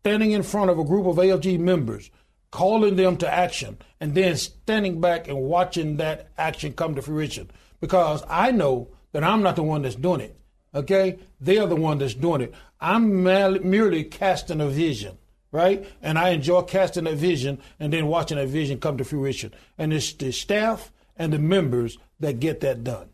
standing 0.05 0.33
in 0.33 0.43
front 0.43 0.69
of 0.69 0.79
a 0.79 0.85
group 0.85 1.07
of 1.07 1.17
AFGE 1.17 1.59
members, 1.59 2.11
calling 2.51 2.95
them 2.97 3.17
to 3.17 3.27
action, 3.27 3.79
and 4.01 4.15
then 4.15 4.37
standing 4.37 5.01
back 5.01 5.29
and 5.29 5.41
watching 5.41 5.97
that 5.97 6.29
action 6.37 6.75
come 6.75 6.95
to 6.95 7.01
fruition. 7.01 7.51
Because 7.81 8.23
I 8.29 8.51
know 8.51 8.91
that 9.13 9.25
I'm 9.25 9.43
not 9.43 9.57
the 9.57 9.63
one 9.63 9.81
that's 9.81 9.95
doing 9.95 10.21
it. 10.21 10.39
Okay? 10.75 11.19
They're 11.41 11.67
the 11.67 11.77
one 11.77 11.97
that's 11.97 12.13
doing 12.13 12.43
it. 12.43 12.53
I'm 12.83 13.23
merely 13.23 14.05
casting 14.05 14.61
a 14.61 14.69
vision, 14.69 15.17
right? 15.53 15.87
And 16.03 16.19
I 16.19 16.31
enjoy 16.31 16.61
casting 16.63 17.07
a 17.07 17.15
vision 17.15 17.59
and 17.81 17.91
then 17.91 18.07
watching 18.07 18.37
that 18.37 18.49
vision 18.49 18.81
come 18.81 18.99
to 18.99 19.05
fruition. 19.05 19.55
And 19.79 19.91
it's 19.91 20.13
the 20.13 20.33
staff 20.33 20.93
and 21.17 21.33
the 21.33 21.39
members 21.39 21.97
that 22.21 22.41
get 22.41 22.61
that 22.61 22.85
done. 22.85 23.09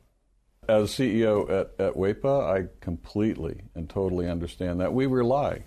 As 0.69 0.91
CEO 0.91 1.49
at, 1.49 1.71
at 1.79 1.95
WEPA, 1.95 2.53
I 2.53 2.69
completely 2.81 3.63
and 3.77 3.89
totally 3.89 4.29
understand 4.29 4.81
that. 4.81 4.93
We 4.93 5.07
rely 5.07 5.67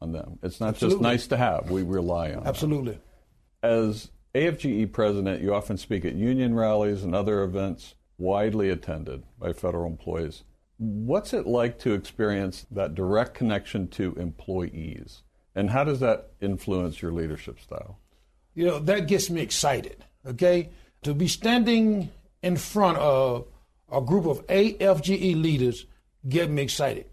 on 0.00 0.12
them. 0.12 0.38
It's 0.42 0.60
not 0.60 0.70
Absolutely. 0.70 0.96
just 0.96 1.02
nice 1.02 1.26
to 1.28 1.36
have, 1.36 1.70
we 1.70 1.82
rely 1.82 2.32
on 2.32 2.46
Absolutely. 2.46 2.92
Them. 2.92 3.02
As 3.62 4.10
AFGE 4.34 4.92
president, 4.92 5.42
you 5.42 5.54
often 5.54 5.76
speak 5.76 6.04
at 6.04 6.14
union 6.14 6.54
rallies 6.54 7.04
and 7.04 7.14
other 7.14 7.42
events 7.42 7.94
widely 8.18 8.70
attended 8.70 9.22
by 9.38 9.52
federal 9.52 9.86
employees. 9.86 10.44
What's 10.78 11.32
it 11.32 11.46
like 11.46 11.78
to 11.80 11.92
experience 11.92 12.66
that 12.70 12.94
direct 12.94 13.34
connection 13.34 13.88
to 13.88 14.14
employees? 14.14 15.22
And 15.54 15.70
how 15.70 15.84
does 15.84 16.00
that 16.00 16.30
influence 16.40 17.00
your 17.00 17.12
leadership 17.12 17.60
style? 17.60 17.98
You 18.54 18.66
know, 18.66 18.78
that 18.80 19.06
gets 19.06 19.30
me 19.30 19.40
excited, 19.40 20.04
okay? 20.26 20.70
To 21.02 21.14
be 21.14 21.28
standing 21.28 22.10
in 22.42 22.56
front 22.56 22.98
of 22.98 23.46
a 23.90 24.00
group 24.00 24.26
of 24.26 24.46
AFGE 24.48 25.40
leaders 25.40 25.86
get 26.28 26.50
me 26.50 26.62
excited. 26.62 27.06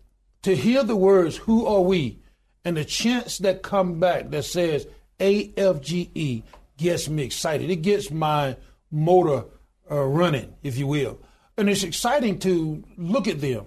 To 0.44 0.56
hear 0.56 0.84
the 0.84 0.96
words, 0.96 1.38
who 1.38 1.68
are 1.68 1.82
we? 1.82 2.20
And 2.64 2.78
the 2.78 2.86
chants 2.86 3.40
that 3.40 3.64
come 3.64 4.00
back 4.00 4.30
that 4.30 4.44
says 4.44 4.88
AFGE 5.20 6.44
gets 6.78 7.10
me 7.10 7.24
excited. 7.24 7.70
It 7.70 7.78
gets 7.78 8.12
my 8.12 8.58
motor 8.92 9.46
uh, 9.90 10.04
running, 10.04 10.54
if 10.64 10.78
you 10.78 10.88
will. 10.88 11.20
And 11.58 11.70
it's 11.70 11.84
exciting 11.84 12.40
to 12.40 12.84
look 12.98 13.28
at 13.28 13.42
them 13.42 13.66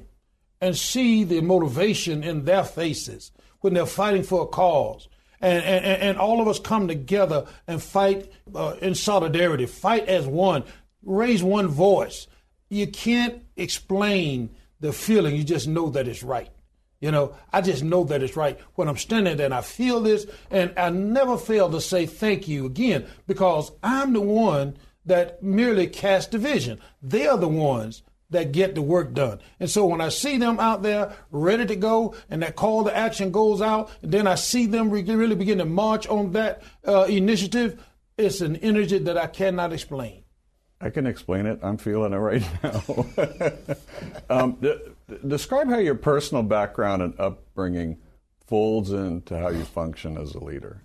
and 0.61 0.76
see 0.76 1.24
the 1.24 1.40
motivation 1.40 2.24
in 2.24 2.44
their 2.44 2.64
faces 2.64 3.33
when 3.61 3.74
they're 3.74 3.87
fighting 3.87 4.22
for 4.22 4.42
a 4.42 4.46
cause. 4.46 5.09
And, 5.40 5.62
and, 5.62 5.85
and 5.85 6.18
all 6.18 6.40
of 6.40 6.48
us 6.48 6.59
come 6.59 6.88
together 6.88 7.46
and 7.66 7.83
fight 7.83 8.33
uh, 8.54 8.76
in 8.80 8.94
solidarity, 8.94 9.66
fight 9.66 10.09
as 10.09 10.26
one, 10.26 10.64
raise 11.02 11.42
one 11.42 11.68
voice. 11.68 12.26
You 12.70 12.87
can't 12.87 13.42
explain 13.57 14.50
the 14.80 14.92
feeling, 14.92 15.37
you 15.37 15.44
just 15.44 15.68
know 15.68 15.90
that 15.90 16.09
it's 16.09 16.22
right. 16.22 16.50
You 17.04 17.10
know, 17.10 17.34
I 17.52 17.60
just 17.60 17.84
know 17.84 18.04
that 18.04 18.22
it's 18.22 18.34
right 18.34 18.58
when 18.76 18.88
I'm 18.88 18.96
standing 18.96 19.36
there 19.36 19.44
and 19.44 19.52
I 19.52 19.60
feel 19.60 20.00
this, 20.00 20.24
and 20.50 20.72
I 20.74 20.88
never 20.88 21.36
fail 21.36 21.68
to 21.70 21.78
say 21.78 22.06
thank 22.06 22.48
you 22.48 22.64
again 22.64 23.06
because 23.26 23.72
I'm 23.82 24.14
the 24.14 24.22
one 24.22 24.78
that 25.04 25.42
merely 25.42 25.86
cast 25.86 26.30
the 26.30 26.38
vision. 26.38 26.80
They 27.02 27.26
are 27.26 27.36
the 27.36 27.46
ones 27.46 28.02
that 28.30 28.52
get 28.52 28.74
the 28.74 28.80
work 28.80 29.12
done. 29.12 29.40
And 29.60 29.68
so 29.68 29.84
when 29.84 30.00
I 30.00 30.08
see 30.08 30.38
them 30.38 30.58
out 30.58 30.82
there 30.82 31.14
ready 31.30 31.66
to 31.66 31.76
go 31.76 32.14
and 32.30 32.40
that 32.40 32.56
call 32.56 32.84
to 32.84 32.96
action 32.96 33.30
goes 33.30 33.60
out, 33.60 33.90
and 34.00 34.10
then 34.10 34.26
I 34.26 34.36
see 34.36 34.64
them 34.64 34.88
really 34.88 35.36
begin 35.36 35.58
to 35.58 35.66
march 35.66 36.08
on 36.08 36.32
that 36.32 36.62
uh, 36.88 37.02
initiative, 37.02 37.84
it's 38.16 38.40
an 38.40 38.56
energy 38.56 38.96
that 38.96 39.18
I 39.18 39.26
cannot 39.26 39.74
explain. 39.74 40.22
I 40.80 40.88
can 40.88 41.06
explain 41.06 41.44
it. 41.44 41.60
I'm 41.62 41.76
feeling 41.76 42.14
it 42.14 42.16
right 42.16 42.42
now. 42.62 42.82
um, 44.30 44.58
describe 45.26 45.68
how 45.68 45.78
your 45.78 45.94
personal 45.94 46.42
background 46.42 47.02
and 47.02 47.18
upbringing 47.18 47.98
folds 48.46 48.92
into 48.92 49.38
how 49.38 49.48
you 49.48 49.64
function 49.64 50.16
as 50.16 50.34
a 50.34 50.42
leader. 50.42 50.82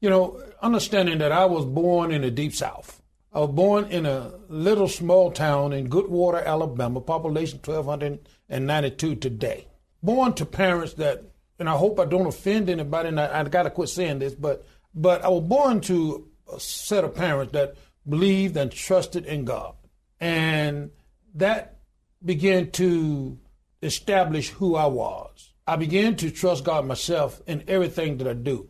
You 0.00 0.10
know, 0.10 0.42
understanding 0.60 1.18
that 1.18 1.32
I 1.32 1.44
was 1.44 1.64
born 1.64 2.10
in 2.10 2.22
the 2.22 2.30
deep 2.30 2.54
south. 2.54 3.02
I 3.32 3.40
was 3.40 3.50
born 3.50 3.86
in 3.86 4.04
a 4.04 4.32
little 4.48 4.88
small 4.88 5.30
town 5.30 5.72
in 5.72 5.88
Goodwater, 5.88 6.44
Alabama, 6.44 7.00
population 7.00 7.60
1,292 7.64 9.14
today. 9.16 9.68
Born 10.02 10.34
to 10.34 10.44
parents 10.44 10.94
that, 10.94 11.24
and 11.58 11.68
I 11.68 11.76
hope 11.76 11.98
I 11.98 12.04
don't 12.04 12.26
offend 12.26 12.68
anybody, 12.68 13.08
and 13.08 13.20
I, 13.20 13.40
I 13.40 13.44
got 13.44 13.62
to 13.62 13.70
quit 13.70 13.88
saying 13.88 14.18
this, 14.18 14.34
but 14.34 14.66
but 14.94 15.24
I 15.24 15.28
was 15.28 15.44
born 15.44 15.80
to 15.82 16.28
a 16.52 16.60
set 16.60 17.04
of 17.04 17.14
parents 17.14 17.52
that 17.52 17.76
believed 18.06 18.56
and 18.56 18.70
trusted 18.70 19.24
in 19.24 19.46
God, 19.46 19.74
and 20.20 20.90
that 21.34 21.78
began 22.22 22.70
to 22.72 23.38
establish 23.82 24.50
who 24.50 24.76
I 24.76 24.86
was. 24.86 25.52
I 25.66 25.76
began 25.76 26.16
to 26.16 26.30
trust 26.30 26.64
God 26.64 26.86
myself 26.86 27.40
in 27.46 27.64
everything 27.68 28.18
that 28.18 28.28
I 28.28 28.34
do. 28.34 28.68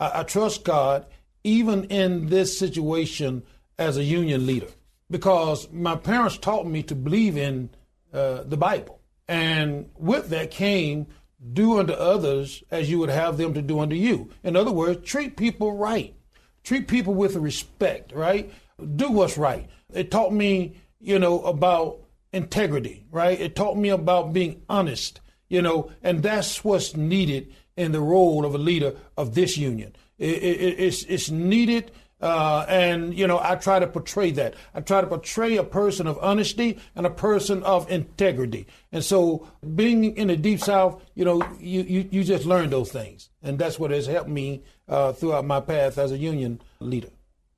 I, 0.00 0.20
I 0.20 0.22
trust 0.24 0.64
God 0.64 1.06
even 1.42 1.84
in 1.84 2.28
this 2.28 2.58
situation 2.58 3.42
as 3.78 3.96
a 3.96 4.04
union 4.04 4.46
leader 4.46 4.68
because 5.10 5.70
my 5.70 5.96
parents 5.96 6.38
taught 6.38 6.66
me 6.66 6.82
to 6.84 6.94
believe 6.94 7.36
in 7.36 7.70
uh, 8.12 8.42
the 8.44 8.56
Bible. 8.56 9.00
And 9.28 9.90
with 9.96 10.28
that 10.30 10.50
came 10.50 11.06
do 11.52 11.78
unto 11.78 11.92
others 11.92 12.62
as 12.70 12.90
you 12.90 12.98
would 12.98 13.10
have 13.10 13.36
them 13.36 13.52
to 13.54 13.62
do 13.62 13.80
unto 13.80 13.96
you. 13.96 14.30
In 14.42 14.56
other 14.56 14.72
words, 14.72 15.08
treat 15.08 15.36
people 15.36 15.72
right. 15.72 16.14
Treat 16.62 16.88
people 16.88 17.14
with 17.14 17.36
respect, 17.36 18.12
right? 18.12 18.50
Do 18.96 19.10
what's 19.10 19.36
right. 19.36 19.68
It 19.92 20.10
taught 20.10 20.32
me, 20.32 20.76
you 21.00 21.18
know, 21.18 21.42
about 21.42 22.00
integrity, 22.34 23.04
right? 23.10 23.40
It 23.40 23.56
taught 23.56 23.76
me 23.76 23.88
about 23.88 24.32
being 24.32 24.62
honest, 24.68 25.20
you 25.48 25.62
know, 25.62 25.90
and 26.02 26.22
that's 26.22 26.64
what's 26.64 26.96
needed 26.96 27.52
in 27.76 27.92
the 27.92 28.00
role 28.00 28.44
of 28.44 28.54
a 28.54 28.58
leader 28.58 28.94
of 29.16 29.34
this 29.34 29.56
union. 29.56 29.94
It, 30.18 30.42
it, 30.42 30.80
it's, 30.80 31.02
it's 31.04 31.30
needed 31.30 31.90
uh, 32.24 32.64
and, 32.68 33.12
you 33.12 33.26
know, 33.26 33.38
I 33.42 33.56
try 33.56 33.78
to 33.78 33.86
portray 33.86 34.30
that. 34.32 34.54
I 34.74 34.80
try 34.80 35.02
to 35.02 35.06
portray 35.06 35.58
a 35.58 35.62
person 35.62 36.06
of 36.06 36.18
honesty 36.22 36.78
and 36.96 37.04
a 37.04 37.10
person 37.10 37.62
of 37.64 37.90
integrity. 37.90 38.66
And 38.92 39.04
so 39.04 39.46
being 39.74 40.16
in 40.16 40.28
the 40.28 40.36
Deep 40.36 40.60
South, 40.60 41.04
you 41.14 41.26
know, 41.26 41.46
you, 41.60 41.82
you, 41.82 42.08
you 42.10 42.24
just 42.24 42.46
learn 42.46 42.70
those 42.70 42.90
things. 42.90 43.28
And 43.42 43.58
that's 43.58 43.78
what 43.78 43.90
has 43.90 44.06
helped 44.06 44.30
me 44.30 44.62
uh, 44.88 45.12
throughout 45.12 45.44
my 45.44 45.60
path 45.60 45.98
as 45.98 46.12
a 46.12 46.16
union 46.16 46.62
leader. 46.80 47.10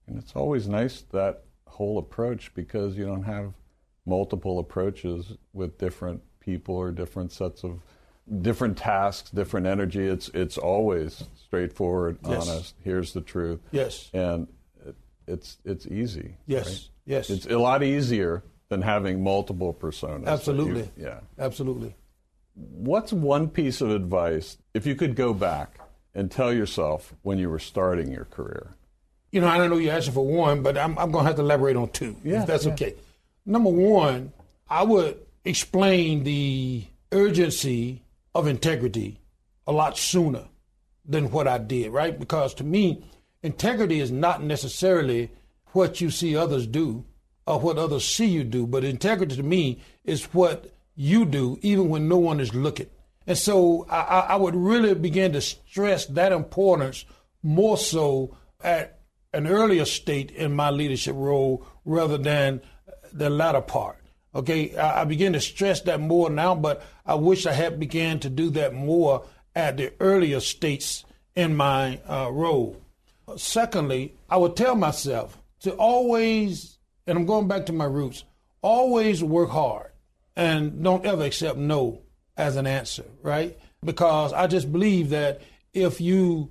And 0.09 0.19
it's 0.19 0.35
always 0.35 0.67
nice 0.67 1.03
that 1.12 1.45
whole 1.69 1.99
approach 1.99 2.53
because 2.53 2.97
you 2.97 3.07
don't 3.07 3.23
have 3.23 3.53
multiple 4.07 4.59
approaches 4.59 5.33
with 5.53 5.79
different 5.79 6.23
people 6.40 6.77
or 6.77 6.92
different 6.92 7.33
sets 7.33 7.64
of 7.64 7.81
different 8.40 8.79
tasks, 8.79 9.31
different 9.31 9.66
energy. 9.66 10.07
It's 10.07 10.29
it's 10.31 10.59
always 10.59 11.25
straightforward, 11.45 12.19
yes. 12.27 12.49
honest. 12.49 12.75
Here's 12.83 13.12
the 13.12 13.21
truth. 13.21 13.61
Yes. 13.73 14.11
And 14.14 14.49
it's 15.27 15.59
it's 15.64 15.87
easy. 15.87 16.37
Yes, 16.47 16.66
right? 16.66 16.88
yes. 17.05 17.31
It's 17.31 17.47
a 17.47 17.59
lot 17.59 17.83
easier 17.83 18.42
than 18.69 18.83
having 18.83 19.23
multiple 19.23 19.75
personas. 19.75 20.27
Absolutely. 20.27 20.83
You, 20.97 21.05
yeah. 21.05 21.21
Absolutely. 21.38 21.95
What's 22.55 23.12
one 23.12 23.49
piece 23.49 23.81
of 23.81 23.90
advice 23.90 24.57
if 24.73 24.87
you 24.87 24.95
could 24.95 25.14
go 25.14 25.35
back 25.35 25.79
and 26.14 26.31
tell 26.31 26.53
yourself 26.53 27.14
when 27.23 27.38
you 27.38 27.51
were 27.51 27.59
starting 27.59 28.11
your 28.11 28.25
career? 28.25 28.71
You 29.31 29.40
know, 29.42 29.49
I 29.49 29.59
don't 29.59 29.69
know 29.69 29.77
you're 29.77 29.92
asking 29.92 30.14
for 30.14 30.27
one, 30.27 30.62
but 30.62 30.79
I'm, 30.79 30.99
I'm 30.99 31.11
going 31.11 31.25
to 31.25 31.29
have 31.29 31.37
to 31.37 31.42
elaborate 31.42 31.77
on 31.77 31.90
two, 31.90 32.16
yeah, 32.25 32.40
if 32.40 32.47
that's 32.47 32.64
yeah. 32.64 32.73
okay. 32.73 32.95
Number 33.47 33.71
one, 33.71 34.33
I 34.69 34.83
would 34.83 35.21
explain 35.45 36.25
the 36.25 36.85
urgency 37.13 38.03
of 38.35 38.49
integrity 38.49 39.21
a 39.67 39.73
lot 39.73 39.97
sooner 39.97 40.49
than 41.05 41.31
what 41.31 41.47
I 41.47 41.59
did, 41.59 41.93
right? 41.93 42.19
Because 42.19 42.53
to 42.55 42.65
me, 42.65 43.05
integrity 43.45 44.01
is 44.01 44.11
not 44.11 44.43
necessarily 44.43 45.31
what 45.69 46.01
you 46.01 46.11
see 46.11 46.37
others 46.37 46.67
do 46.67 47.05
or 47.47 47.61
what 47.61 47.79
others 47.79 48.05
see 48.05 48.27
you 48.27 48.43
do, 48.43 48.67
but 48.67 48.83
integrity 48.83 49.37
to 49.37 49.43
me 49.43 49.81
is 50.05 50.25
what 50.35 50.73
you 50.97 51.25
do 51.25 51.59
even 51.63 51.89
when 51.89 52.09
no 52.09 52.19
one 52.19 52.41
is 52.41 52.55
looking. 52.55 52.89
And 53.27 53.39
so 53.39 53.87
I, 53.89 54.01
I 54.31 54.37
would 54.37 54.57
really 54.57 54.95
begin 54.95 55.33
to 55.33 55.41
stress 55.41 56.07
that 56.07 56.33
importance 56.33 57.05
more 57.43 57.77
so 57.77 58.37
at 58.61 59.01
an 59.33 59.47
earlier 59.47 59.85
state 59.85 60.31
in 60.33 60.57
my 60.57 60.71
leadership 60.71 61.15
role 61.17 61.65
rather 61.85 62.19
than 62.19 62.63
the 63.12 63.31
latter 63.31 63.61
part. 63.61 63.99
Okay, 64.35 64.77
I, 64.77 65.03
I 65.03 65.05
begin 65.05 65.33
to 65.33 65.40
stress 65.40 65.81
that 65.83 66.01
more 66.01 66.29
now, 66.29 66.55
but 66.55 66.83
I 67.05 67.14
wish 67.14 67.47
I 67.47 67.53
had 67.53 67.81
began 67.81 68.21
to 68.21 68.29
do 68.29 68.51
that 68.51 68.75
more 68.75 69.25
at 69.55 69.77
the 69.79 69.92
earlier 70.01 70.40
states 70.40 71.05
in 71.35 71.57
my 71.57 72.01
uh, 72.09 72.31
role. 72.31 72.81
Secondly, 73.37 74.14
I 74.29 74.37
would 74.37 74.57
tell 74.57 74.75
myself 74.75 75.38
to 75.61 75.73
always, 75.73 76.79
and 77.07 77.19
I'm 77.19 77.27
going 77.27 77.49
back 77.49 77.66
to 77.66 77.73
my 77.73 77.87
roots, 77.87 78.25
always 78.62 79.23
work 79.23 79.51
hard 79.51 79.90
and 80.37 80.83
don't 80.83 81.05
ever 81.07 81.25
accept 81.25 81.57
no 81.57 82.03
as 82.37 82.57
an 82.57 82.66
answer, 82.66 83.05
right? 83.23 83.59
Because 83.83 84.33
I 84.33 84.47
just 84.47 84.71
believe 84.71 85.11
that 85.11 85.40
if 85.73 86.01
you 86.01 86.51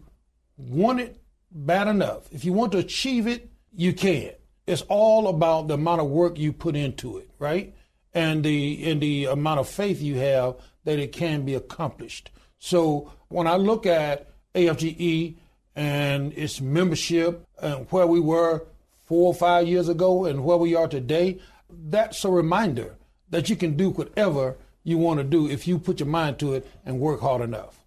want 0.58 1.00
it 1.00 1.18
bad 1.52 1.88
enough, 1.88 2.28
if 2.32 2.44
you 2.44 2.54
want 2.54 2.72
to 2.72 2.80
achieve 2.80 3.28
it, 3.28 3.50
you 3.74 3.94
can. 3.94 4.32
It's 4.68 4.82
all 4.84 5.28
about 5.28 5.68
the 5.68 5.76
amount 5.76 6.02
of 6.02 6.08
work 6.08 6.38
you 6.38 6.52
put 6.52 6.76
into 6.76 7.18
it, 7.18 7.30
right? 7.40 7.74
And 8.14 8.44
the 8.44 8.92
and 8.92 9.02
the 9.02 9.26
amount 9.26 9.60
of 9.60 9.70
faith 9.70 10.02
you 10.02 10.16
have 10.16 10.56
that 10.86 11.00
it 11.00 11.12
can 11.12 11.46
be 11.46 11.54
accomplished. 11.54 12.32
So 12.58 13.12
when 13.28 13.48
I 13.48 13.58
look 13.58 13.86
at 13.86 14.28
AFGE 14.56 15.36
and 15.76 16.34
its 16.34 16.62
membership 16.62 17.46
and 17.62 17.86
where 17.92 18.08
we 18.08 18.20
were 18.20 18.66
four 19.04 19.28
or 19.28 19.34
five 19.34 19.68
years 19.68 19.90
ago 19.90 20.26
and 20.26 20.44
where 20.44 20.58
we 20.58 20.76
are 20.76 20.88
today, 20.88 21.40
that's 21.70 22.24
a 22.24 22.30
reminder 22.30 22.96
that 23.30 23.50
you 23.50 23.56
can 23.56 23.76
do 23.76 23.90
whatever 23.90 24.56
you 24.84 24.98
want 24.98 25.18
to 25.20 25.24
do 25.24 25.50
if 25.50 25.68
you 25.68 25.78
put 25.78 26.00
your 26.00 26.08
mind 26.08 26.40
to 26.40 26.54
it 26.54 26.68
and 26.86 27.00
work 27.00 27.22
hard 27.22 27.42
enough. 27.42 27.84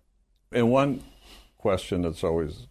And 0.52 0.70
one 0.70 1.02
question 1.56 2.02
that's 2.02 2.24
always 2.24 2.66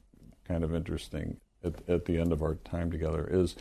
kind 0.47 0.63
of 0.63 0.73
interesting 0.73 1.37
at, 1.63 1.75
at 1.89 2.05
the 2.05 2.19
end 2.19 2.31
of 2.31 2.41
our 2.41 2.55
time 2.55 2.91
together 2.91 3.27
is 3.29 3.55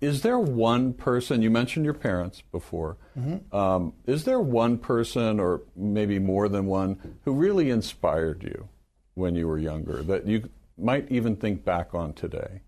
is 0.00 0.22
there 0.22 0.38
one 0.38 0.92
person 0.92 1.42
you 1.42 1.50
mentioned 1.50 1.84
your 1.84 1.94
parents 1.94 2.42
before 2.52 2.96
mm-hmm. 3.18 3.54
um, 3.56 3.92
is 4.06 4.24
there 4.24 4.40
one 4.40 4.78
person 4.78 5.40
or 5.40 5.62
maybe 5.76 6.18
more 6.18 6.48
than 6.48 6.66
one 6.66 7.16
who 7.24 7.32
really 7.32 7.70
inspired 7.70 8.42
you 8.42 8.68
when 9.14 9.34
you 9.34 9.46
were 9.46 9.58
younger 9.58 10.02
that 10.02 10.26
you 10.26 10.48
might 10.78 11.10
even 11.10 11.36
think 11.36 11.64
back 11.64 11.94
on 11.94 12.12
today? 12.12 12.62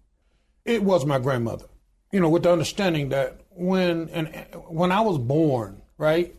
It 0.64 0.83
was 0.83 1.05
my 1.05 1.18
grandmother. 1.18 1.66
You 2.12 2.20
know 2.20 2.29
with 2.29 2.44
the 2.44 2.53
understanding 2.53 3.09
that 3.09 3.40
when 3.50 4.09
and 4.11 4.29
when 4.68 4.92
i 4.92 5.00
was 5.00 5.18
born 5.18 5.83
right 5.98 6.35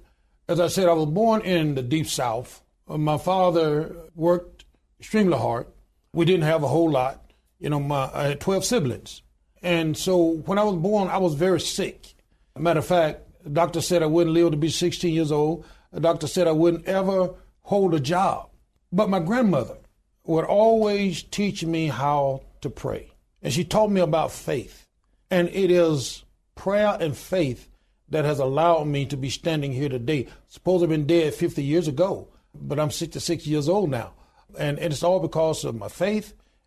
as 0.47 0.59
i 0.59 0.67
said 0.67 0.88
i 0.88 0.93
was 0.93 1.05
born 1.05 1.41
in 1.41 1.75
the 1.75 1.83
deep 1.83 2.07
south. 2.07 2.63
My 2.88 3.17
father 3.17 3.95
worked 4.13 4.65
extremely 4.99 5.38
hard. 5.38 5.67
We 6.13 6.25
didn't 6.25 6.43
have 6.43 6.63
a 6.63 6.67
whole 6.67 6.91
lot. 6.91 7.31
You 7.59 7.69
know 7.69 7.79
my 7.79 8.09
i 8.13 8.23
had 8.27 8.39
12 8.39 8.63
siblings 8.63 9.21
and 9.65 9.97
so 9.97 10.17
when 10.45 10.60
I 10.60 10.63
was 10.63 10.75
born, 10.75 11.08
I 11.08 11.17
was 11.17 11.34
very 11.34 11.60
sick. 11.60 12.13
Matter 12.56 12.80
of 12.80 12.86
fact, 12.86 13.21
the 13.43 13.49
doctor 13.49 13.82
said 13.82 14.04
I 14.04 14.06
wouldn't 14.06 14.36
live 14.36 14.51
to 14.51 14.58
be 14.58 14.69
16 14.69 15.12
years 15.12 15.32
old. 15.32 15.65
The 15.91 16.01
doctor 16.01 16.28
said 16.28 16.47
I 16.47 16.51
wouldn't 16.51 16.86
ever 16.86 17.34
hold 17.63 17.95
a 17.95 17.99
job. 17.99 18.51
But 18.91 19.10
my 19.10 19.19
grandmother 19.19 19.78
would 20.23 20.45
always 20.45 21.23
teach 21.23 21.65
me 21.65 21.88
how 21.88 22.43
to 22.62 22.69
pray. 22.69 23.12
And 23.41 23.51
she 23.51 23.63
taught 23.63 23.89
me 23.89 24.01
about 24.01 24.32
faith. 24.32 24.86
And 25.32 25.49
it 25.49 25.71
is 25.71 26.23
prayer 26.54 26.95
and 26.99 27.17
faith 27.17 27.67
that 28.10 28.23
has 28.23 28.38
allowed 28.38 28.86
me 28.86 29.08
to 29.08 29.17
be 29.17 29.32
standing 29.32 29.73
here 29.73 29.89
today. 29.89 30.28
Suppose 30.47 30.84
I've 30.84 30.89
been 30.89 31.08
dead 31.08 31.34
50 31.34 31.63
years 31.63 31.88
ago, 31.88 32.28
but 32.54 32.80
I'm 32.80 32.91
66 32.91 33.47
years 33.47 33.67
old 33.67 33.89
now. 33.89 34.13
And, 34.60 34.78
and 34.78 34.93
it's 34.93 35.01
all 35.01 35.19
because 35.19 35.65
of 35.65 35.73
my 35.73 35.88
faith 35.88 36.36